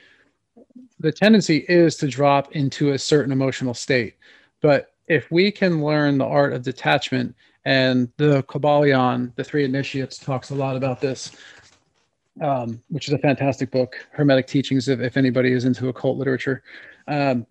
the 1.00 1.12
tendency 1.12 1.58
is 1.68 1.96
to 1.96 2.08
drop 2.08 2.52
into 2.52 2.92
a 2.92 2.98
certain 2.98 3.32
emotional 3.32 3.74
state. 3.74 4.14
But 4.60 4.92
if 5.06 5.30
we 5.30 5.50
can 5.50 5.84
learn 5.84 6.18
the 6.18 6.26
art 6.26 6.52
of 6.52 6.62
detachment, 6.62 7.34
and 7.64 8.10
the 8.16 8.42
Kybalion, 8.44 9.34
the 9.36 9.44
three 9.44 9.62
initiates, 9.62 10.16
talks 10.16 10.48
a 10.48 10.54
lot 10.54 10.74
about 10.74 11.02
this 11.02 11.32
um, 12.40 12.82
which 12.88 13.08
is 13.08 13.14
a 13.14 13.18
fantastic 13.18 13.70
book, 13.70 13.96
Hermetic 14.12 14.46
Teachings, 14.46 14.88
if, 14.88 15.00
if 15.00 15.16
anybody 15.16 15.52
is 15.52 15.64
into 15.64 15.88
occult 15.88 16.18
literature. 16.18 16.62
Um, 17.06 17.46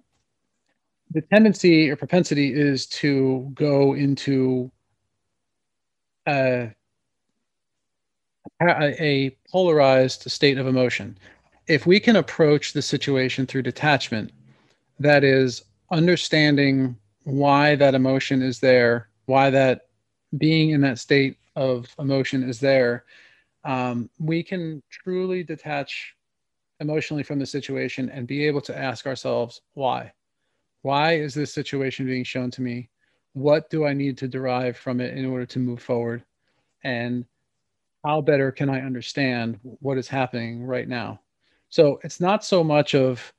the 1.12 1.22
tendency 1.22 1.89
or 1.89 1.96
propensity 1.96 2.53
is 2.53 2.86
to 2.88 3.50
go 3.53 3.94
into 3.94 4.72
a, 6.27 6.74
a 8.62 9.36
polarized 9.50 10.29
state 10.29 10.58
of 10.58 10.67
emotion. 10.67 11.17
If 11.67 11.86
we 11.86 12.00
can 12.00 12.15
approach 12.15 12.74
the 12.74 12.82
situation 12.82 13.46
through 13.46 13.63
detachment, 13.63 14.32
that 15.00 15.24
is 15.24 15.63
understanding 15.91 16.98
why 17.24 17.75
that 17.75 17.96
emotion 17.96 18.41
is 18.41 18.60
there, 18.60 19.10
why 19.25 19.50
that 19.50 19.88
being 20.38 20.72
in 20.72 20.82
that 20.82 21.00
state 21.00 21.38
of 21.56 21.94
emotion 22.00 22.44
is 22.44 22.60
there, 22.60 23.06
um, 23.68 24.10
we 24.18 24.42
can 24.42 24.82
truly 24.90 25.44
detach 25.44 26.16
emotionally 26.80 27.22
from 27.22 27.38
the 27.38 27.46
situation 27.46 28.10
and 28.10 28.26
be 28.26 28.48
able 28.48 28.62
to 28.62 28.78
ask 28.78 29.06
ourselves 29.06 29.62
why. 29.74 30.12
Why 30.84 31.18
is 31.18 31.34
this 31.34 31.54
situation 31.54 32.06
being 32.06 32.24
shown 32.24 32.50
to 32.52 32.62
me? 32.62 32.90
What 33.34 33.70
do 33.70 33.86
i 33.86 33.94
need 33.94 34.18
to 34.20 34.28
derive 34.28 34.78
from 34.78 35.02
it 35.02 35.16
in 35.16 35.26
order 35.26 35.46
to 35.48 35.60
move 35.60 35.82
forward? 35.82 36.24
And 36.86 37.26
how 38.06 38.22
better 38.22 38.54
can 38.54 38.70
i 38.70 38.80
understand 38.80 39.60
what 39.62 39.98
is 39.98 40.08
happening 40.08 40.64
right 40.64 40.88
now? 40.88 41.20
So 41.68 42.00
it's 42.06 42.22
not 42.22 42.46
so 42.46 42.64
much 42.64 42.96
of 42.96 43.34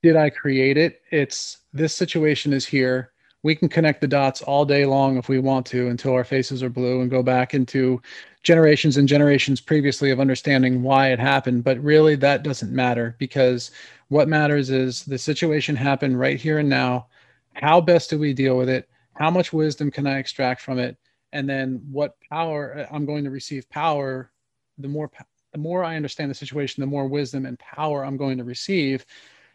did 0.00 0.14
i 0.14 0.30
create 0.30 0.76
it? 0.76 1.02
It's 1.10 1.58
this 1.72 1.92
situation 1.92 2.52
is 2.52 2.64
here 2.64 3.12
we 3.42 3.54
can 3.54 3.68
connect 3.68 4.00
the 4.00 4.08
dots 4.08 4.40
all 4.42 4.64
day 4.64 4.84
long 4.84 5.16
if 5.16 5.28
we 5.28 5.38
want 5.38 5.66
to 5.66 5.88
until 5.88 6.12
our 6.12 6.24
faces 6.24 6.62
are 6.62 6.70
blue 6.70 7.00
and 7.00 7.10
go 7.10 7.22
back 7.22 7.54
into 7.54 8.00
generations 8.42 8.96
and 8.96 9.08
generations 9.08 9.60
previously 9.60 10.10
of 10.10 10.20
understanding 10.20 10.82
why 10.82 11.08
it 11.08 11.18
happened. 11.18 11.64
But 11.64 11.82
really, 11.82 12.14
that 12.16 12.42
doesn't 12.42 12.72
matter 12.72 13.16
because 13.18 13.72
what 14.08 14.28
matters 14.28 14.70
is 14.70 15.04
the 15.04 15.18
situation 15.18 15.74
happened 15.74 16.18
right 16.18 16.40
here 16.40 16.58
and 16.58 16.68
now. 16.68 17.08
How 17.54 17.80
best 17.80 18.10
do 18.10 18.18
we 18.18 18.32
deal 18.32 18.56
with 18.56 18.68
it? 18.68 18.88
How 19.14 19.30
much 19.30 19.52
wisdom 19.52 19.90
can 19.90 20.06
I 20.06 20.18
extract 20.18 20.60
from 20.60 20.78
it? 20.78 20.96
And 21.32 21.48
then 21.48 21.82
what 21.90 22.16
power 22.30 22.78
uh, 22.78 22.94
I'm 22.94 23.06
going 23.06 23.24
to 23.24 23.30
receive 23.30 23.68
power, 23.70 24.30
the 24.78 24.88
more 24.88 25.10
the 25.52 25.58
more 25.58 25.84
I 25.84 25.96
understand 25.96 26.30
the 26.30 26.34
situation, 26.34 26.80
the 26.80 26.86
more 26.86 27.06
wisdom 27.06 27.44
and 27.44 27.58
power 27.58 28.04
I'm 28.04 28.16
going 28.16 28.38
to 28.38 28.44
receive. 28.44 29.04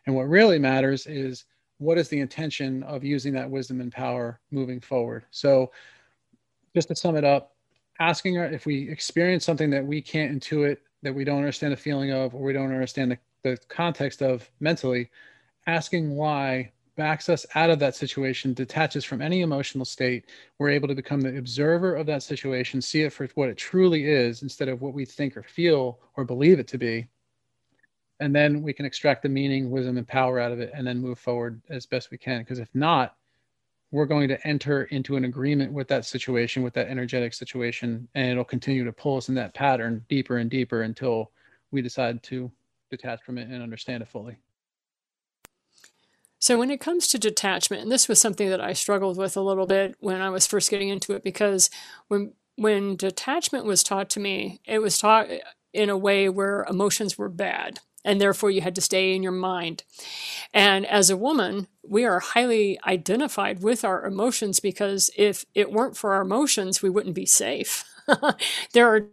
And 0.06 0.16
what 0.16 0.30
really 0.30 0.60
matters 0.60 1.08
is 1.08 1.46
what 1.80 1.98
is 1.98 2.10
the 2.10 2.20
intention 2.20 2.84
of 2.84 3.04
using 3.04 3.34
that 3.34 3.50
wisdom 3.50 3.82
and 3.82 3.92
power 3.92 4.40
moving 4.52 4.80
forward? 4.80 5.26
So, 5.32 5.72
just 6.76 6.88
to 6.90 6.96
sum 6.96 7.16
it 7.16 7.24
up, 7.24 7.56
asking 8.00 8.36
if 8.36 8.66
we 8.66 8.90
experience 8.90 9.46
something 9.46 9.70
that 9.72 9.86
we 9.86 10.02
can't 10.02 10.40
intuit, 10.40 10.78
that 11.04 11.14
we 11.14 11.24
don't 11.24 11.40
understand 11.40 11.74
the 11.74 11.78
feeling 11.78 12.12
of, 12.12 12.36
or 12.36 12.42
we 12.42 12.54
don't 12.54 12.72
understand 12.72 13.12
the, 13.12 13.18
the 13.44 13.58
context 13.68 14.22
of 14.22 14.50
mentally, 14.60 15.10
asking 15.66 16.16
why 16.16 16.72
backs 16.96 17.30
us 17.30 17.46
out 17.56 17.70
of 17.70 17.80
that 17.80 17.96
situation, 17.96 18.54
detaches 18.54 19.06
from 19.06 19.22
any 19.22 19.42
emotional 19.42 19.86
state. 19.86 20.26
We're 20.58 20.70
able 20.70 20.88
to 20.88 20.96
become 20.96 21.22
the 21.22 21.38
observer 21.38 21.96
of 21.96 22.08
that 22.08 22.24
situation, 22.24 22.82
see 22.82 23.04
it 23.04 23.14
for 23.14 23.28
what 23.36 23.50
it 23.50 23.58
truly 23.58 24.06
is 24.10 24.42
instead 24.42 24.68
of 24.68 24.82
what 24.82 24.94
we 24.94 25.06
think 25.06 25.38
or 25.38 25.44
feel 25.44 26.00
or 26.16 26.26
believe 26.26 26.60
it 26.60 26.68
to 26.70 26.78
be. 26.78 27.08
And 28.20 28.36
then 28.36 28.62
we 28.62 28.74
can 28.74 28.86
extract 28.86 29.22
the 29.24 29.30
meaning, 29.30 29.70
wisdom, 29.70 29.98
and 29.98 30.08
power 30.08 30.40
out 30.40 30.52
of 30.52 30.60
it 30.60 30.72
and 30.74 30.86
then 30.86 31.00
move 31.00 31.20
forward 31.20 31.62
as 31.70 31.86
best 31.86 32.12
we 32.12 32.18
can. 32.18 32.40
Because 32.40 32.60
if 32.60 32.74
not, 32.74 33.16
we're 33.92 34.06
going 34.06 34.28
to 34.28 34.48
enter 34.48 34.84
into 34.86 35.16
an 35.16 35.26
agreement 35.26 35.72
with 35.72 35.88
that 35.88 36.06
situation, 36.06 36.64
with 36.64 36.74
that 36.74 36.88
energetic 36.88 37.34
situation, 37.34 38.08
and 38.16 38.32
it'll 38.32 38.44
continue 38.44 38.84
to 38.84 38.92
pull 38.92 39.18
us 39.18 39.30
in 39.30 39.36
that 39.36 39.54
pattern 39.54 40.04
deeper 40.10 40.38
and 40.38 40.50
deeper 40.50 40.82
until 40.82 41.32
we 41.72 41.82
decide 41.82 42.22
to 42.24 42.52
detach 42.90 43.22
from 43.24 43.38
it 43.38 43.48
and 43.48 43.62
understand 43.62 44.02
it 44.02 44.10
fully. 44.10 44.38
So, 46.40 46.58
when 46.58 46.70
it 46.70 46.80
comes 46.80 47.08
to 47.08 47.18
detachment, 47.18 47.82
and 47.82 47.92
this 47.92 48.08
was 48.08 48.22
something 48.22 48.50
that 48.50 48.62
I 48.62 48.74
struggled 48.74 49.18
with 49.18 49.36
a 49.36 49.42
little 49.42 49.66
bit 49.66 49.96
when 50.00 50.22
I 50.22 50.30
was 50.30 50.46
first 50.46 50.70
getting 50.70 50.90
into 50.90 51.14
it, 51.14 51.24
because 51.24 51.70
when 52.10 52.34
when 52.56 52.96
detachment 52.96 53.66
was 53.66 53.84
taught 53.84 54.10
to 54.12 54.20
me, 54.20 54.60
it 54.66 54.80
was 54.80 54.98
taught 54.98 55.28
in 55.74 55.90
a 55.90 55.98
way 55.98 56.28
where 56.28 56.66
emotions 56.70 57.18
were 57.18 57.30
bad, 57.30 57.80
and 58.08 58.22
therefore 58.22 58.50
you 58.50 58.62
had 58.62 58.74
to 58.76 58.82
stay 58.82 59.14
in 59.14 59.22
your 59.22 59.34
mind. 59.34 59.84
And 60.54 60.86
as 60.86 61.10
a 61.10 61.18
woman, 61.18 61.68
we 61.84 62.06
are 62.06 62.20
highly 62.20 62.80
identified 62.88 63.62
with 63.62 63.84
our 63.84 64.06
emotions 64.06 64.62
because 64.62 65.12
if 65.18 65.46
it 65.54 65.72
weren't 65.72 65.98
for 65.98 66.14
our 66.14 66.22
emotions, 66.22 66.82
we 66.82 66.90
wouldn't 66.90 67.16
be 67.16 67.26
safe. 67.26 67.84
there 68.74 68.96
are 68.96 69.08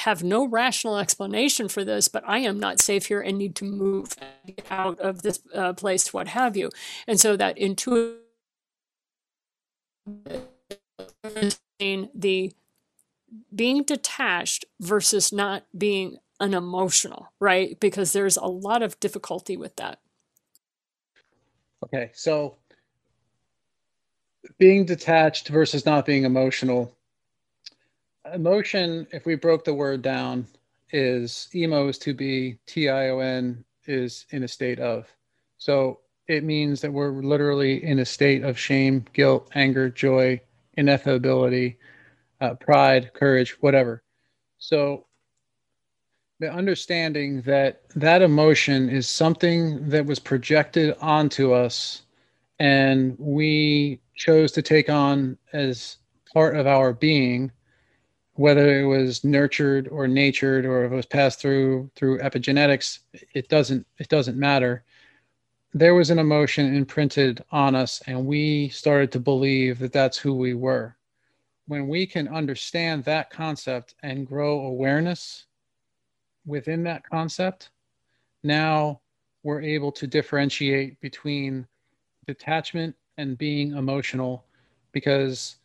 have 0.00 0.22
no 0.22 0.46
rational 0.46 0.98
explanation 0.98 1.68
for 1.68 1.82
this, 1.82 2.06
but 2.06 2.22
I 2.26 2.38
am 2.40 2.60
not 2.60 2.80
safe 2.80 3.06
here 3.06 3.20
and 3.20 3.38
need 3.38 3.56
to 3.56 3.64
move 3.64 4.14
out 4.70 5.00
of 5.00 5.22
this 5.22 5.40
uh, 5.54 5.72
place, 5.72 6.12
what 6.12 6.28
have 6.28 6.56
you. 6.56 6.70
And 7.06 7.18
so 7.18 7.34
that 7.36 7.56
intuitive 7.56 8.18
the 12.14 12.52
being 13.54 13.82
detached 13.82 14.64
versus 14.80 15.32
not 15.32 15.64
being 15.76 16.18
unemotional, 16.40 17.32
right? 17.40 17.78
Because 17.80 18.12
there's 18.12 18.36
a 18.36 18.46
lot 18.46 18.82
of 18.82 18.98
difficulty 19.00 19.56
with 19.56 19.76
that. 19.76 20.00
Okay, 21.84 22.10
so 22.14 22.56
being 24.58 24.84
detached 24.84 25.48
versus 25.48 25.86
not 25.86 26.06
being 26.06 26.24
emotional 26.24 26.96
emotion, 28.34 29.06
if 29.12 29.26
we 29.26 29.34
broke 29.36 29.64
the 29.64 29.74
word 29.74 30.02
down, 30.02 30.46
is 30.92 31.48
emo 31.54 31.88
is 31.88 31.98
to 31.98 32.14
be, 32.14 32.58
T 32.66 32.88
I 32.88 33.10
O 33.10 33.18
N 33.18 33.64
is 33.86 34.26
in 34.30 34.42
a 34.42 34.48
state 34.48 34.78
of. 34.78 35.06
So 35.58 36.00
it 36.28 36.44
means 36.44 36.80
that 36.80 36.92
we're 36.92 37.10
literally 37.22 37.84
in 37.84 37.98
a 37.98 38.04
state 38.04 38.42
of 38.42 38.58
shame, 38.58 39.04
guilt, 39.12 39.50
anger, 39.54 39.88
joy, 39.88 40.40
ineffability, 40.76 41.76
uh, 42.40 42.54
pride, 42.54 43.12
courage, 43.14 43.56
whatever. 43.60 44.02
So 44.58 45.06
the 46.38 46.52
understanding 46.52 47.40
that 47.42 47.82
that 47.94 48.22
emotion 48.22 48.88
is 48.88 49.08
something 49.08 49.88
that 49.88 50.04
was 50.04 50.18
projected 50.18 50.94
onto 51.00 51.52
us 51.52 52.02
and 52.58 53.16
we 53.18 54.00
chose 54.14 54.52
to 54.52 54.62
take 54.62 54.88
on 54.88 55.36
as 55.52 55.98
part 56.32 56.56
of 56.56 56.66
our 56.66 56.92
being 56.92 57.50
whether 58.34 58.80
it 58.80 58.84
was 58.84 59.24
nurtured 59.24 59.88
or 59.88 60.06
natured 60.06 60.66
or 60.66 60.84
if 60.84 60.92
it 60.92 60.94
was 60.94 61.06
passed 61.06 61.40
through 61.40 61.90
through 61.94 62.18
epigenetics 62.18 63.00
it 63.34 63.48
doesn't 63.48 63.86
it 63.98 64.08
doesn't 64.08 64.38
matter 64.38 64.84
there 65.72 65.94
was 65.94 66.10
an 66.10 66.18
emotion 66.18 66.74
imprinted 66.74 67.42
on 67.50 67.74
us 67.74 68.02
and 68.06 68.26
we 68.26 68.68
started 68.68 69.10
to 69.10 69.20
believe 69.20 69.78
that 69.78 69.92
that's 69.92 70.18
who 70.18 70.34
we 70.34 70.52
were 70.54 70.96
when 71.68 71.88
we 71.88 72.06
can 72.06 72.28
understand 72.28 73.04
that 73.04 73.30
concept 73.30 73.94
and 74.02 74.26
grow 74.26 74.60
awareness 74.60 75.46
within 76.44 76.82
that 76.84 77.08
concept 77.08 77.70
now 78.42 79.00
we're 79.42 79.62
able 79.62 79.92
to 79.92 80.06
differentiate 80.06 81.00
between 81.00 81.66
detachment 82.26 82.94
and 83.16 83.38
being 83.38 83.72
emotional 83.72 84.44
because 84.92 85.56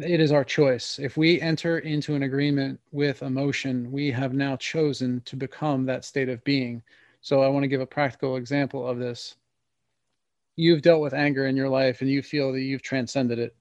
it 0.00 0.20
is 0.20 0.32
our 0.32 0.44
choice. 0.44 0.98
If 0.98 1.16
we 1.16 1.40
enter 1.40 1.78
into 1.78 2.14
an 2.14 2.22
agreement 2.22 2.80
with 2.92 3.22
emotion, 3.22 3.90
we 3.90 4.10
have 4.10 4.34
now 4.34 4.56
chosen 4.56 5.22
to 5.26 5.36
become 5.36 5.86
that 5.86 6.04
state 6.04 6.28
of 6.28 6.42
being. 6.44 6.82
So 7.20 7.42
I 7.42 7.48
want 7.48 7.64
to 7.64 7.68
give 7.68 7.80
a 7.80 7.86
practical 7.86 8.36
example 8.36 8.86
of 8.86 8.98
this. 8.98 9.36
You've 10.56 10.82
dealt 10.82 11.00
with 11.00 11.14
anger 11.14 11.46
in 11.46 11.56
your 11.56 11.68
life 11.68 12.00
and 12.00 12.10
you 12.10 12.22
feel 12.22 12.52
that 12.52 12.60
you've 12.60 12.82
transcended 12.82 13.38
it. 13.38 13.54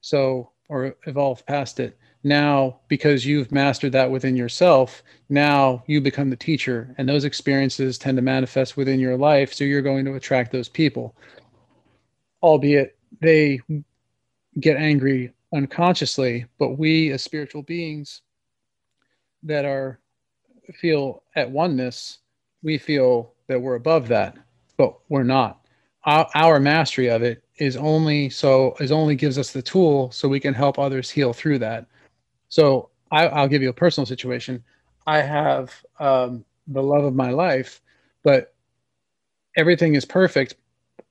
So, 0.00 0.50
or 0.70 0.94
evolved 1.06 1.44
past 1.46 1.80
it. 1.80 1.98
Now, 2.22 2.80
because 2.88 3.26
you've 3.26 3.50
mastered 3.50 3.92
that 3.92 4.10
within 4.10 4.36
yourself, 4.36 5.02
now 5.28 5.82
you 5.86 6.00
become 6.00 6.30
the 6.30 6.36
teacher, 6.36 6.94
and 6.96 7.08
those 7.08 7.24
experiences 7.24 7.98
tend 7.98 8.16
to 8.16 8.22
manifest 8.22 8.76
within 8.76 9.00
your 9.00 9.16
life. 9.16 9.52
So 9.52 9.64
you're 9.64 9.82
going 9.82 10.04
to 10.04 10.14
attract 10.14 10.52
those 10.52 10.68
people, 10.68 11.16
albeit 12.42 12.96
they 13.20 13.60
get 14.60 14.76
angry 14.76 15.32
unconsciously, 15.52 16.46
but 16.58 16.78
we 16.78 17.10
as 17.10 17.22
spiritual 17.22 17.62
beings 17.62 18.22
that 19.42 19.64
are 19.64 19.98
feel 20.74 21.24
at 21.34 21.50
oneness, 21.50 22.18
we 22.62 22.78
feel 22.78 23.32
that 23.48 23.60
we're 23.60 23.74
above 23.74 24.06
that, 24.08 24.36
but 24.76 24.94
we're 25.08 25.24
not. 25.24 25.66
Our, 26.04 26.28
our 26.34 26.60
mastery 26.60 27.08
of 27.08 27.22
it 27.22 27.42
is 27.60 27.76
only 27.76 28.30
so 28.30 28.74
is 28.80 28.90
only 28.90 29.14
gives 29.14 29.38
us 29.38 29.52
the 29.52 29.62
tool 29.62 30.10
so 30.10 30.28
we 30.28 30.40
can 30.40 30.54
help 30.54 30.78
others 30.78 31.10
heal 31.10 31.32
through 31.32 31.58
that. 31.60 31.86
So 32.48 32.90
I, 33.12 33.42
will 33.42 33.48
give 33.48 33.62
you 33.62 33.68
a 33.68 33.74
personal 33.74 34.06
situation. 34.06 34.64
I 35.06 35.20
have 35.20 35.72
um, 36.00 36.44
the 36.66 36.82
love 36.82 37.04
of 37.04 37.14
my 37.14 37.30
life, 37.30 37.80
but 38.24 38.54
everything 39.56 39.94
is 39.94 40.04
perfect. 40.04 40.56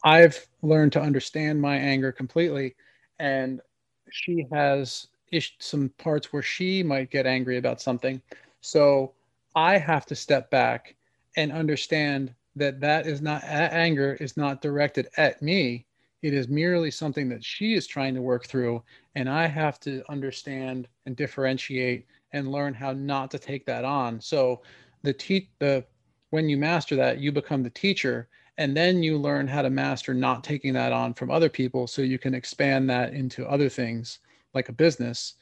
I've 0.04 0.48
learned 0.62 0.94
to 0.94 1.02
understand 1.02 1.62
my 1.62 1.78
anger 1.78 2.12
completely, 2.12 2.76
and 3.20 3.62
she 4.10 4.48
has 4.52 5.08
ish- 5.32 5.56
some 5.60 5.90
parts 5.98 6.34
where 6.34 6.42
she 6.42 6.82
might 6.84 7.12
get 7.12 7.26
angry 7.26 7.58
about 7.58 7.82
something. 7.82 8.22
So 8.62 9.14
I 9.56 9.78
have 9.78 10.06
to 10.08 10.16
step 10.16 10.50
back 10.50 10.96
and 11.38 11.52
understand 11.52 12.34
that 12.56 12.80
that 12.80 13.06
is 13.06 13.22
not 13.22 13.44
anger 13.44 14.18
is 14.20 14.36
not 14.36 14.62
directed 14.62 15.10
at 15.18 15.42
me. 15.42 15.86
It 16.22 16.34
is 16.34 16.50
merely 16.50 16.92
something 16.92 17.30
that 17.30 17.44
she 17.44 17.74
is 17.74 17.88
trying 17.88 18.14
to 18.16 18.22
work 18.22 18.46
through, 18.46 18.84
and 19.16 19.30
I 19.30 19.48
have 19.48 19.80
to 19.82 20.04
understand 20.10 20.88
and 21.06 21.16
differentiate 21.16 22.06
and 22.34 22.52
learn 22.52 22.74
how 22.74 22.92
not 22.94 23.32
to 23.32 23.40
take 23.40 23.66
that 23.66 23.86
on. 23.86 24.20
So 24.20 24.62
the 25.04 25.14
te- 25.14 25.50
the 25.60 25.86
when 26.32 26.50
you 26.50 26.58
master 26.58 26.96
that, 26.96 27.20
you 27.20 27.32
become 27.32 27.64
the 27.64 27.70
teacher 27.72 28.28
and 28.60 28.76
then 28.76 29.02
you 29.02 29.18
learn 29.18 29.48
how 29.48 29.62
to 29.62 29.70
master 29.70 30.14
not 30.14 30.44
taking 30.44 30.74
that 30.74 30.92
on 30.92 31.14
from 31.14 31.32
other 31.32 31.50
people 31.50 31.88
so 31.88 32.02
you 32.02 32.20
can 32.20 32.36
expand 32.36 32.90
that 32.90 33.14
into 33.14 33.48
other 33.48 33.70
things 33.70 34.20
like 34.54 34.70
a 34.70 34.74
business 34.74 35.36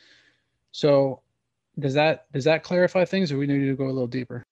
so 0.71 1.21
does 1.79 1.95
that 1.95 2.31
does 2.31 2.43
that 2.43 2.63
clarify 2.63 3.03
things 3.03 3.31
or 3.31 3.37
we 3.37 3.47
need 3.47 3.65
to 3.65 3.75
go 3.75 3.85
a 3.85 3.87
little 3.87 4.07
deeper 4.07 4.43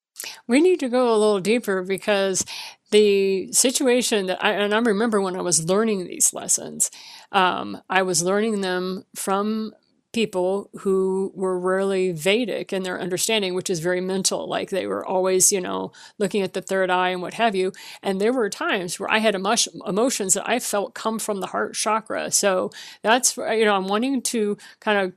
we 0.48 0.62
need 0.62 0.80
to 0.80 0.90
go 0.90 1.10
a 1.10 1.18
little 1.18 1.40
deeper 1.40 1.84
because 1.84 2.46
the 2.92 3.52
situation 3.52 4.28
that 4.28 4.44
I 4.44 4.52
and 4.52 4.74
I 4.74 4.80
remember 4.80 5.20
when 5.20 5.36
I 5.36 5.42
was 5.42 5.68
learning 5.68 6.06
these 6.06 6.34
lessons, 6.34 6.92
um, 7.32 7.82
I 7.90 8.04
was 8.04 8.24
learning 8.24 8.62
them 8.62 9.06
from 9.16 9.74
people 10.16 10.70
who 10.80 11.30
were 11.36 11.60
really 11.60 12.14
Vedic 12.14 12.72
in 12.72 12.84
their 12.84 13.02
understanding, 13.02 13.54
which 13.54 13.70
is 13.70 13.82
very 13.82 14.00
mental. 14.00 14.48
Like 14.48 14.70
they 14.70 14.88
were 14.88 15.06
always, 15.06 15.52
you 15.52 15.60
know, 15.60 15.92
looking 16.18 16.42
at 16.42 16.54
the 16.54 16.62
third 16.62 16.90
eye 16.90 17.10
and 17.10 17.22
what 17.22 17.34
have 17.34 17.54
you. 17.54 17.74
And 18.02 18.22
there 18.22 18.32
were 18.32 18.50
times 18.50 18.98
where 18.98 19.12
I 19.12 19.18
had 19.18 19.36
emotions 19.36 20.36
that 20.36 20.48
I 20.50 20.60
felt 20.60 20.94
come 20.94 21.20
from 21.20 21.42
the 21.42 21.48
heart 21.48 21.74
chakra. 21.74 22.32
So 22.32 22.70
that's, 23.02 23.36
you 23.36 23.66
know, 23.66 23.76
I'm 23.76 23.90
wanting 23.90 24.22
to 24.22 24.58
kind 24.80 25.00
of 25.00 25.14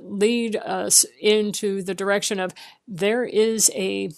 lead 0.00 0.56
us 0.56 1.04
into 1.20 1.82
the 1.82 1.94
direction 1.94 2.40
of 2.40 2.52
there 2.86 3.24
is 3.24 3.70
a 3.74 4.10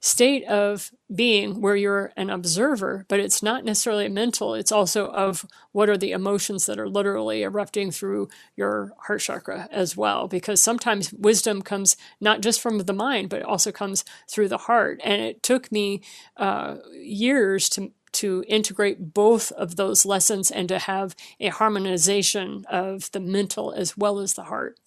state 0.00 0.44
of 0.44 0.92
being 1.14 1.62
where 1.62 1.76
you're 1.76 2.12
an 2.16 2.28
observer, 2.28 3.06
but 3.08 3.18
it's 3.18 3.42
not 3.42 3.64
necessarily 3.64 4.06
mental. 4.06 4.54
It's 4.54 4.70
also 4.70 5.06
of 5.06 5.46
what 5.72 5.88
are 5.88 5.96
the 5.96 6.12
emotions 6.12 6.66
that 6.66 6.78
are 6.78 6.88
literally 6.88 7.42
erupting 7.42 7.90
through 7.90 8.28
your 8.54 8.92
heart 9.06 9.22
chakra 9.22 9.66
as 9.72 9.96
well. 9.96 10.28
Because 10.28 10.62
sometimes 10.62 11.12
wisdom 11.14 11.62
comes 11.62 11.96
not 12.20 12.42
just 12.42 12.60
from 12.60 12.78
the 12.78 12.92
mind, 12.92 13.30
but 13.30 13.42
also 13.42 13.72
comes 13.72 14.04
through 14.28 14.48
the 14.48 14.58
heart. 14.58 15.00
And 15.02 15.22
it 15.22 15.42
took 15.42 15.72
me 15.72 16.02
uh, 16.36 16.76
years 16.92 17.70
to 17.70 17.92
to 18.12 18.44
integrate 18.46 19.12
both 19.12 19.50
of 19.52 19.74
those 19.74 20.06
lessons 20.06 20.48
and 20.48 20.68
to 20.68 20.78
have 20.78 21.16
a 21.40 21.48
harmonization 21.48 22.64
of 22.70 23.10
the 23.10 23.18
mental 23.18 23.72
as 23.72 23.96
well 23.96 24.20
as 24.20 24.34
the 24.34 24.44
heart. 24.44 24.78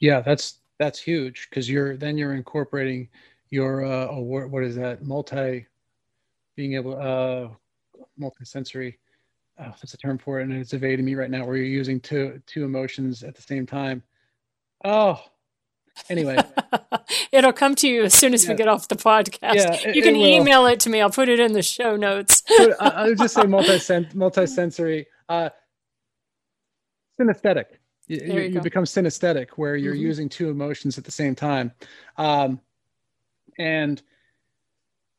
Yeah, 0.00 0.20
that's 0.20 0.58
that's 0.78 1.00
huge 1.00 1.48
because 1.48 1.68
you're 1.68 1.96
then 1.96 2.18
you're 2.18 2.34
incorporating 2.34 3.08
your 3.50 3.84
uh 3.84 4.08
oh, 4.10 4.20
what, 4.20 4.62
is 4.62 4.76
that 4.76 5.04
multi 5.04 5.66
being 6.56 6.74
able 6.74 7.00
uh 7.00 7.48
multi-sensory 8.18 8.98
oh, 9.58 9.64
that's 9.80 9.94
a 9.94 9.96
term 9.96 10.18
for 10.18 10.40
it? 10.40 10.44
And 10.44 10.52
it's 10.52 10.72
evading 10.74 11.04
me 11.04 11.14
right 11.14 11.30
now 11.30 11.44
where 11.46 11.56
you're 11.56 11.66
using 11.66 12.00
two 12.00 12.40
two 12.46 12.64
emotions 12.64 13.22
at 13.22 13.34
the 13.34 13.42
same 13.42 13.66
time. 13.66 14.02
Oh 14.84 15.22
anyway. 16.08 16.38
It'll 17.32 17.52
come 17.52 17.74
to 17.76 17.88
you 17.88 18.04
as 18.04 18.14
soon 18.14 18.34
as 18.34 18.44
yeah. 18.44 18.50
we 18.50 18.56
get 18.56 18.68
off 18.68 18.88
the 18.88 18.96
podcast. 18.96 19.54
Yeah, 19.54 19.72
it, 19.72 19.96
you 19.96 20.02
can 20.02 20.16
it 20.16 20.26
email 20.26 20.66
it 20.66 20.80
to 20.80 20.90
me. 20.90 21.00
I'll 21.00 21.10
put 21.10 21.28
it 21.28 21.40
in 21.40 21.52
the 21.52 21.62
show 21.62 21.96
notes. 21.96 22.42
I 22.80 23.06
would 23.08 23.18
just 23.18 23.34
say 23.34 23.44
multi 23.44 24.06
multi-sensory 24.14 25.06
uh 25.28 25.50
synesthetic 27.18 27.64
you, 28.06 28.20
you, 28.20 28.40
you 28.42 28.60
become 28.60 28.84
synesthetic 28.84 29.50
where 29.56 29.76
you're 29.76 29.94
mm-hmm. 29.94 30.02
using 30.02 30.28
two 30.28 30.48
emotions 30.50 30.98
at 30.98 31.04
the 31.04 31.10
same 31.10 31.34
time. 31.34 31.72
Um 32.16 32.60
and 33.58 34.02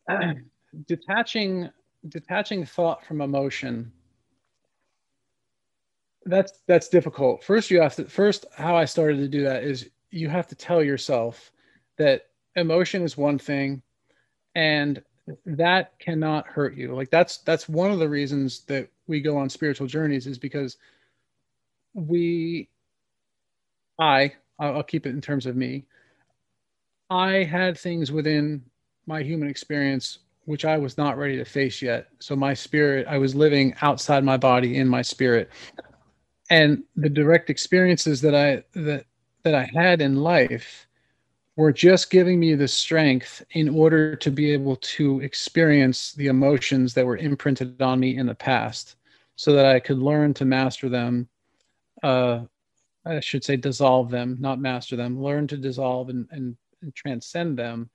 uh, 0.09 0.33
detaching 0.87 1.69
detaching 2.07 2.65
thought 2.65 3.05
from 3.05 3.21
emotion 3.21 3.91
that's 6.25 6.59
that's 6.67 6.89
difficult. 6.89 7.43
First 7.43 7.71
you 7.71 7.81
have 7.81 7.95
to 7.95 8.05
first 8.05 8.45
how 8.55 8.75
i 8.75 8.85
started 8.85 9.17
to 9.17 9.27
do 9.27 9.43
that 9.43 9.63
is 9.63 9.89
you 10.11 10.29
have 10.29 10.47
to 10.47 10.55
tell 10.55 10.83
yourself 10.83 11.51
that 11.97 12.27
emotion 12.55 13.03
is 13.03 13.17
one 13.17 13.37
thing 13.37 13.81
and 14.55 15.01
that 15.45 15.97
cannot 15.99 16.47
hurt 16.47 16.75
you. 16.75 16.95
Like 16.95 17.09
that's 17.09 17.39
that's 17.39 17.67
one 17.67 17.91
of 17.91 17.99
the 17.99 18.09
reasons 18.09 18.61
that 18.61 18.89
we 19.07 19.21
go 19.21 19.37
on 19.37 19.49
spiritual 19.49 19.87
journeys 19.87 20.27
is 20.27 20.37
because 20.37 20.77
we 21.93 22.69
i 23.99 24.31
i'll 24.59 24.83
keep 24.83 25.05
it 25.05 25.11
in 25.11 25.21
terms 25.21 25.45
of 25.45 25.55
me. 25.55 25.85
I 27.09 27.43
had 27.43 27.77
things 27.77 28.11
within 28.11 28.63
my 29.05 29.23
human 29.23 29.47
experience 29.49 30.19
which 30.45 30.65
i 30.65 30.77
was 30.77 30.97
not 30.97 31.17
ready 31.17 31.35
to 31.37 31.45
face 31.45 31.81
yet. 31.81 32.07
So 32.19 32.35
my 32.35 32.53
spirit 32.53 33.05
i 33.07 33.17
was 33.17 33.35
living 33.35 33.75
outside 33.81 34.23
my 34.23 34.37
body 34.37 34.77
in 34.77 34.87
my 34.87 35.01
spirit. 35.01 35.49
And 36.49 36.83
the 36.95 37.09
direct 37.09 37.49
experiences 37.49 38.21
that 38.21 38.35
i 38.35 38.63
that 38.73 39.05
that 39.43 39.55
i 39.55 39.69
had 39.73 40.01
in 40.01 40.15
life 40.17 40.87
were 41.57 41.73
just 41.73 42.11
giving 42.11 42.39
me 42.39 42.53
the 42.53 42.67
strength 42.67 43.43
in 43.51 43.67
order 43.67 44.15
to 44.15 44.29
be 44.31 44.51
able 44.51 44.75
to 44.77 45.19
experience 45.21 46.13
the 46.13 46.27
emotions 46.27 46.93
that 46.93 47.05
were 47.05 47.17
imprinted 47.17 47.81
on 47.81 47.99
me 47.99 48.15
in 48.17 48.27
the 48.27 48.35
past 48.35 48.95
so 49.35 49.51
that 49.53 49.65
i 49.65 49.79
could 49.79 49.97
learn 49.97 50.33
to 50.33 50.45
master 50.45 50.87
them 50.87 51.27
uh, 52.03 52.41
i 53.07 53.19
should 53.19 53.43
say 53.43 53.55
dissolve 53.55 54.09
them 54.09 54.37
not 54.39 54.59
master 54.59 54.95
them 54.95 55.21
learn 55.21 55.47
to 55.47 55.57
dissolve 55.57 56.09
and, 56.09 56.27
and, 56.31 56.55
and 56.81 56.93
transcend 56.95 57.57
them 57.57 57.89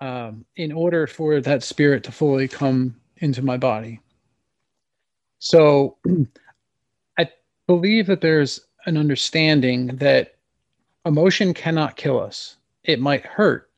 um, 0.00 0.44
in 0.56 0.72
order 0.72 1.06
for 1.06 1.40
that 1.40 1.62
spirit 1.62 2.02
to 2.02 2.12
fully 2.12 2.48
come 2.48 2.94
into 3.18 3.42
my 3.42 3.56
body 3.56 4.00
so 5.44 5.96
I 7.18 7.28
believe 7.66 8.06
that 8.06 8.20
there's 8.20 8.60
an 8.86 8.96
understanding 8.96 9.88
that 9.96 10.36
emotion 11.04 11.52
cannot 11.52 11.96
kill 11.96 12.20
us. 12.20 12.58
It 12.84 13.00
might 13.00 13.26
hurt, 13.26 13.68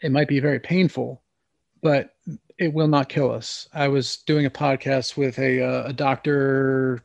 it 0.00 0.12
might 0.12 0.28
be 0.28 0.38
very 0.38 0.60
painful, 0.60 1.22
but 1.82 2.14
it 2.56 2.72
will 2.72 2.86
not 2.86 3.08
kill 3.08 3.32
us. 3.32 3.68
I 3.74 3.88
was 3.88 4.18
doing 4.18 4.46
a 4.46 4.50
podcast 4.50 5.16
with 5.16 5.40
a, 5.40 5.60
uh, 5.60 5.88
a 5.88 5.92
doctor 5.92 7.02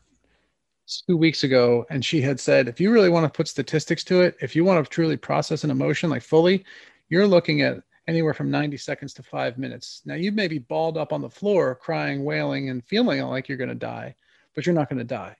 two 1.07 1.17
weeks 1.17 1.43
ago, 1.43 1.85
and 1.89 2.03
she 2.03 2.21
had 2.21 2.39
said, 2.39 2.67
if 2.67 2.79
you 2.79 2.91
really 2.91 3.09
want 3.09 3.25
to 3.25 3.35
put 3.35 3.47
statistics 3.47 4.03
to 4.05 4.21
it, 4.21 4.35
if 4.41 4.55
you 4.55 4.63
want 4.63 4.83
to 4.83 4.89
truly 4.89 5.17
process 5.17 5.63
an 5.63 5.71
emotion 5.71 6.09
like 6.09 6.21
fully, 6.21 6.63
you're 7.09 7.27
looking 7.27 7.61
at 7.61 7.81
anywhere 8.07 8.33
from 8.33 8.51
90 8.51 8.77
seconds 8.77 9.13
to 9.13 9.23
five 9.23 9.57
minutes. 9.57 10.01
Now, 10.05 10.15
you 10.15 10.31
may 10.31 10.47
be 10.47 10.59
balled 10.59 10.97
up 10.97 11.11
on 11.11 11.21
the 11.21 11.29
floor, 11.29 11.75
crying, 11.75 12.23
wailing, 12.23 12.69
and 12.69 12.83
feeling 12.83 13.21
like 13.21 13.47
you're 13.47 13.57
going 13.57 13.69
to 13.69 13.75
die, 13.75 14.15
but 14.53 14.65
you're 14.65 14.75
not 14.75 14.89
going 14.89 14.99
to 14.99 15.03
die 15.03 15.35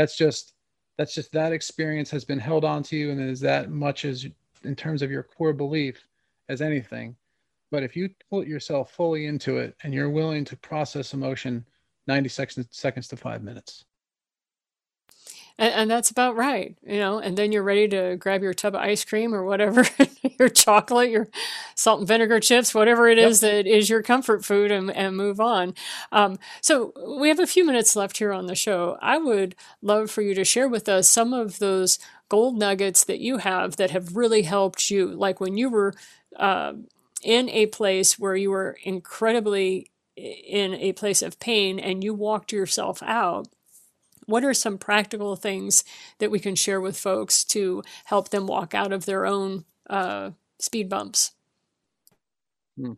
that's 0.00 0.16
just 0.16 0.54
that's 0.96 1.14
just 1.14 1.32
that 1.32 1.52
experience 1.52 2.10
has 2.10 2.24
been 2.24 2.38
held 2.38 2.64
on 2.64 2.82
to 2.82 2.96
you 2.96 3.10
and 3.10 3.20
is 3.20 3.40
that 3.40 3.70
much 3.70 4.04
as 4.04 4.26
in 4.64 4.74
terms 4.74 5.02
of 5.02 5.10
your 5.10 5.22
core 5.22 5.52
belief 5.52 6.06
as 6.48 6.62
anything 6.62 7.14
but 7.70 7.82
if 7.82 7.94
you 7.94 8.08
put 8.30 8.46
yourself 8.46 8.90
fully 8.92 9.26
into 9.26 9.58
it 9.58 9.76
and 9.82 9.92
you're 9.92 10.10
willing 10.10 10.44
to 10.44 10.56
process 10.56 11.12
emotion 11.12 11.64
90 12.06 12.28
seconds 12.30 12.66
seconds 12.70 13.08
to 13.08 13.16
five 13.16 13.42
minutes 13.42 13.84
and, 15.60 15.74
and, 15.74 15.90
that's 15.90 16.10
about 16.10 16.36
right 16.36 16.76
you 16.82 16.98
know 16.98 17.18
and 17.18 17.36
then 17.36 17.52
you're 17.52 17.62
ready 17.62 17.86
to 17.86 18.16
grab 18.16 18.42
your 18.42 18.54
tub 18.54 18.74
of 18.74 18.80
ice 18.80 19.04
cream 19.04 19.34
or 19.34 19.44
whatever 19.44 19.84
your 20.38 20.48
chocolate 20.48 21.10
your 21.10 21.28
salt 21.74 22.00
and 22.00 22.08
vinegar 22.08 22.40
chips 22.40 22.74
whatever 22.74 23.08
it 23.08 23.18
is 23.18 23.42
yep. 23.42 23.52
that 23.52 23.66
is 23.66 23.88
your 23.88 24.02
comfort 24.02 24.44
food 24.44 24.70
and, 24.70 24.90
and 24.90 25.16
move 25.16 25.40
on. 25.40 25.74
Um, 26.10 26.38
so 26.60 26.92
we 27.18 27.28
have 27.28 27.38
a 27.38 27.46
few 27.46 27.64
minutes 27.64 27.94
left 27.94 28.18
here 28.18 28.32
on 28.32 28.46
the 28.46 28.54
show. 28.54 28.98
I 29.00 29.18
would 29.18 29.54
love 29.82 30.10
for 30.10 30.22
you 30.22 30.34
to 30.34 30.44
share 30.44 30.68
with 30.68 30.88
us 30.88 31.08
some 31.08 31.32
of 31.32 31.58
those 31.58 31.98
gold 32.28 32.58
nuggets 32.58 33.04
that 33.04 33.20
you 33.20 33.38
have 33.38 33.76
that 33.76 33.90
have 33.90 34.16
really 34.16 34.42
helped 34.42 34.90
you. 34.90 35.08
Like 35.08 35.40
when 35.40 35.56
you 35.56 35.68
were 35.68 35.94
uh, 36.36 36.74
in 37.22 37.48
a 37.50 37.66
place 37.66 38.18
where 38.18 38.36
you 38.36 38.50
were 38.50 38.76
incredibly 38.82 39.90
in 40.16 40.74
a 40.74 40.92
place 40.92 41.22
of 41.22 41.38
pain 41.38 41.78
and 41.78 42.04
you 42.04 42.12
walked 42.14 42.52
yourself 42.52 43.02
out 43.02 43.48
what 44.30 44.44
are 44.44 44.54
some 44.54 44.78
practical 44.78 45.36
things 45.36 45.84
that 46.18 46.30
we 46.30 46.38
can 46.38 46.54
share 46.54 46.80
with 46.80 46.96
folks 46.96 47.44
to 47.44 47.82
help 48.04 48.30
them 48.30 48.46
walk 48.46 48.74
out 48.74 48.92
of 48.92 49.06
their 49.06 49.26
own 49.26 49.64
uh, 49.88 50.30
speed 50.58 50.88
bumps? 50.88 51.32
Hmm. 52.76 52.92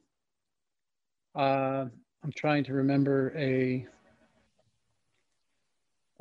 Uh, 1.35 1.87
I'm 2.23 2.33
trying 2.37 2.65
to 2.65 2.75
remember 2.75 3.33
a. 3.37 3.87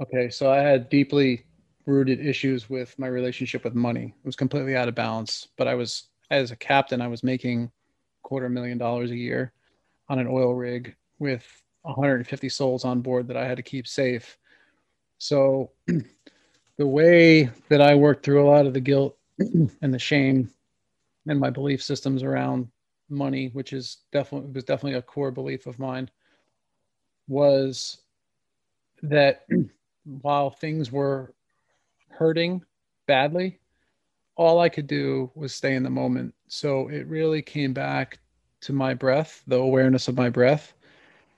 Okay, 0.01 0.29
so 0.29 0.51
I 0.51 0.57
had 0.57 0.89
deeply 0.89 1.45
rooted 1.85 2.25
issues 2.25 2.69
with 2.69 2.97
my 2.97 3.07
relationship 3.07 3.63
with 3.63 3.75
money. 3.75 4.15
It 4.17 4.25
was 4.25 4.35
completely 4.35 4.75
out 4.75 4.87
of 4.87 4.95
balance, 4.95 5.49
but 5.57 5.67
I 5.67 5.75
was, 5.75 6.07
as 6.31 6.51
a 6.51 6.55
captain, 6.55 7.01
I 7.01 7.07
was 7.07 7.23
making 7.23 7.71
quarter 8.23 8.49
million 8.49 8.77
dollars 8.77 9.11
a 9.11 9.15
year 9.15 9.51
on 10.09 10.17
an 10.17 10.27
oil 10.27 10.53
rig 10.53 10.95
with 11.19 11.45
150 11.83 12.49
souls 12.49 12.85
on 12.85 13.01
board 13.01 13.27
that 13.27 13.37
I 13.37 13.45
had 13.45 13.57
to 13.57 13.63
keep 13.63 13.87
safe. 13.87 14.37
So 15.21 15.69
the 16.77 16.87
way 16.87 17.51
that 17.69 17.79
I 17.79 17.93
worked 17.93 18.25
through 18.25 18.43
a 18.43 18.49
lot 18.49 18.65
of 18.65 18.73
the 18.73 18.79
guilt 18.79 19.19
and 19.39 19.93
the 19.93 19.99
shame 19.99 20.49
and 21.27 21.39
my 21.39 21.51
belief 21.51 21.83
systems 21.83 22.23
around 22.23 22.67
money, 23.07 23.49
which 23.53 23.71
is 23.71 23.97
definitely 24.11 24.49
was 24.49 24.63
definitely 24.63 24.97
a 24.97 25.01
core 25.03 25.29
belief 25.29 25.67
of 25.67 25.77
mine, 25.77 26.09
was 27.27 27.99
that 29.03 29.45
while 30.21 30.49
things 30.49 30.91
were 30.91 31.35
hurting 32.09 32.63
badly, 33.05 33.59
all 34.37 34.59
I 34.59 34.69
could 34.69 34.87
do 34.87 35.29
was 35.35 35.53
stay 35.53 35.75
in 35.75 35.83
the 35.83 35.89
moment. 35.91 36.33
So 36.47 36.87
it 36.87 37.05
really 37.05 37.43
came 37.43 37.73
back 37.73 38.17
to 38.61 38.73
my 38.73 38.95
breath, 38.95 39.43
the 39.45 39.57
awareness 39.57 40.07
of 40.07 40.17
my 40.17 40.29
breath. 40.29 40.73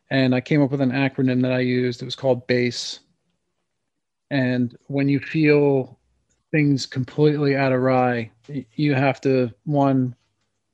And 0.09 0.33
I 0.33 0.39
came 0.39 0.61
up 0.61 0.71
with 0.71 0.79
an 0.79 0.91
acronym 0.91 1.41
that 1.41 1.51
I 1.51 1.59
used. 1.59 2.01
It 2.01 2.05
was 2.05 2.15
called 2.15 2.47
BASE, 2.47 3.01
and 4.33 4.75
when 4.87 5.07
you 5.07 5.19
feel 5.19 5.99
things 6.51 6.87
completely 6.87 7.55
out 7.55 7.71
of 7.71 7.81
rye, 7.81 8.31
you 8.73 8.95
have 8.95 9.21
to 9.21 9.51
one 9.65 10.15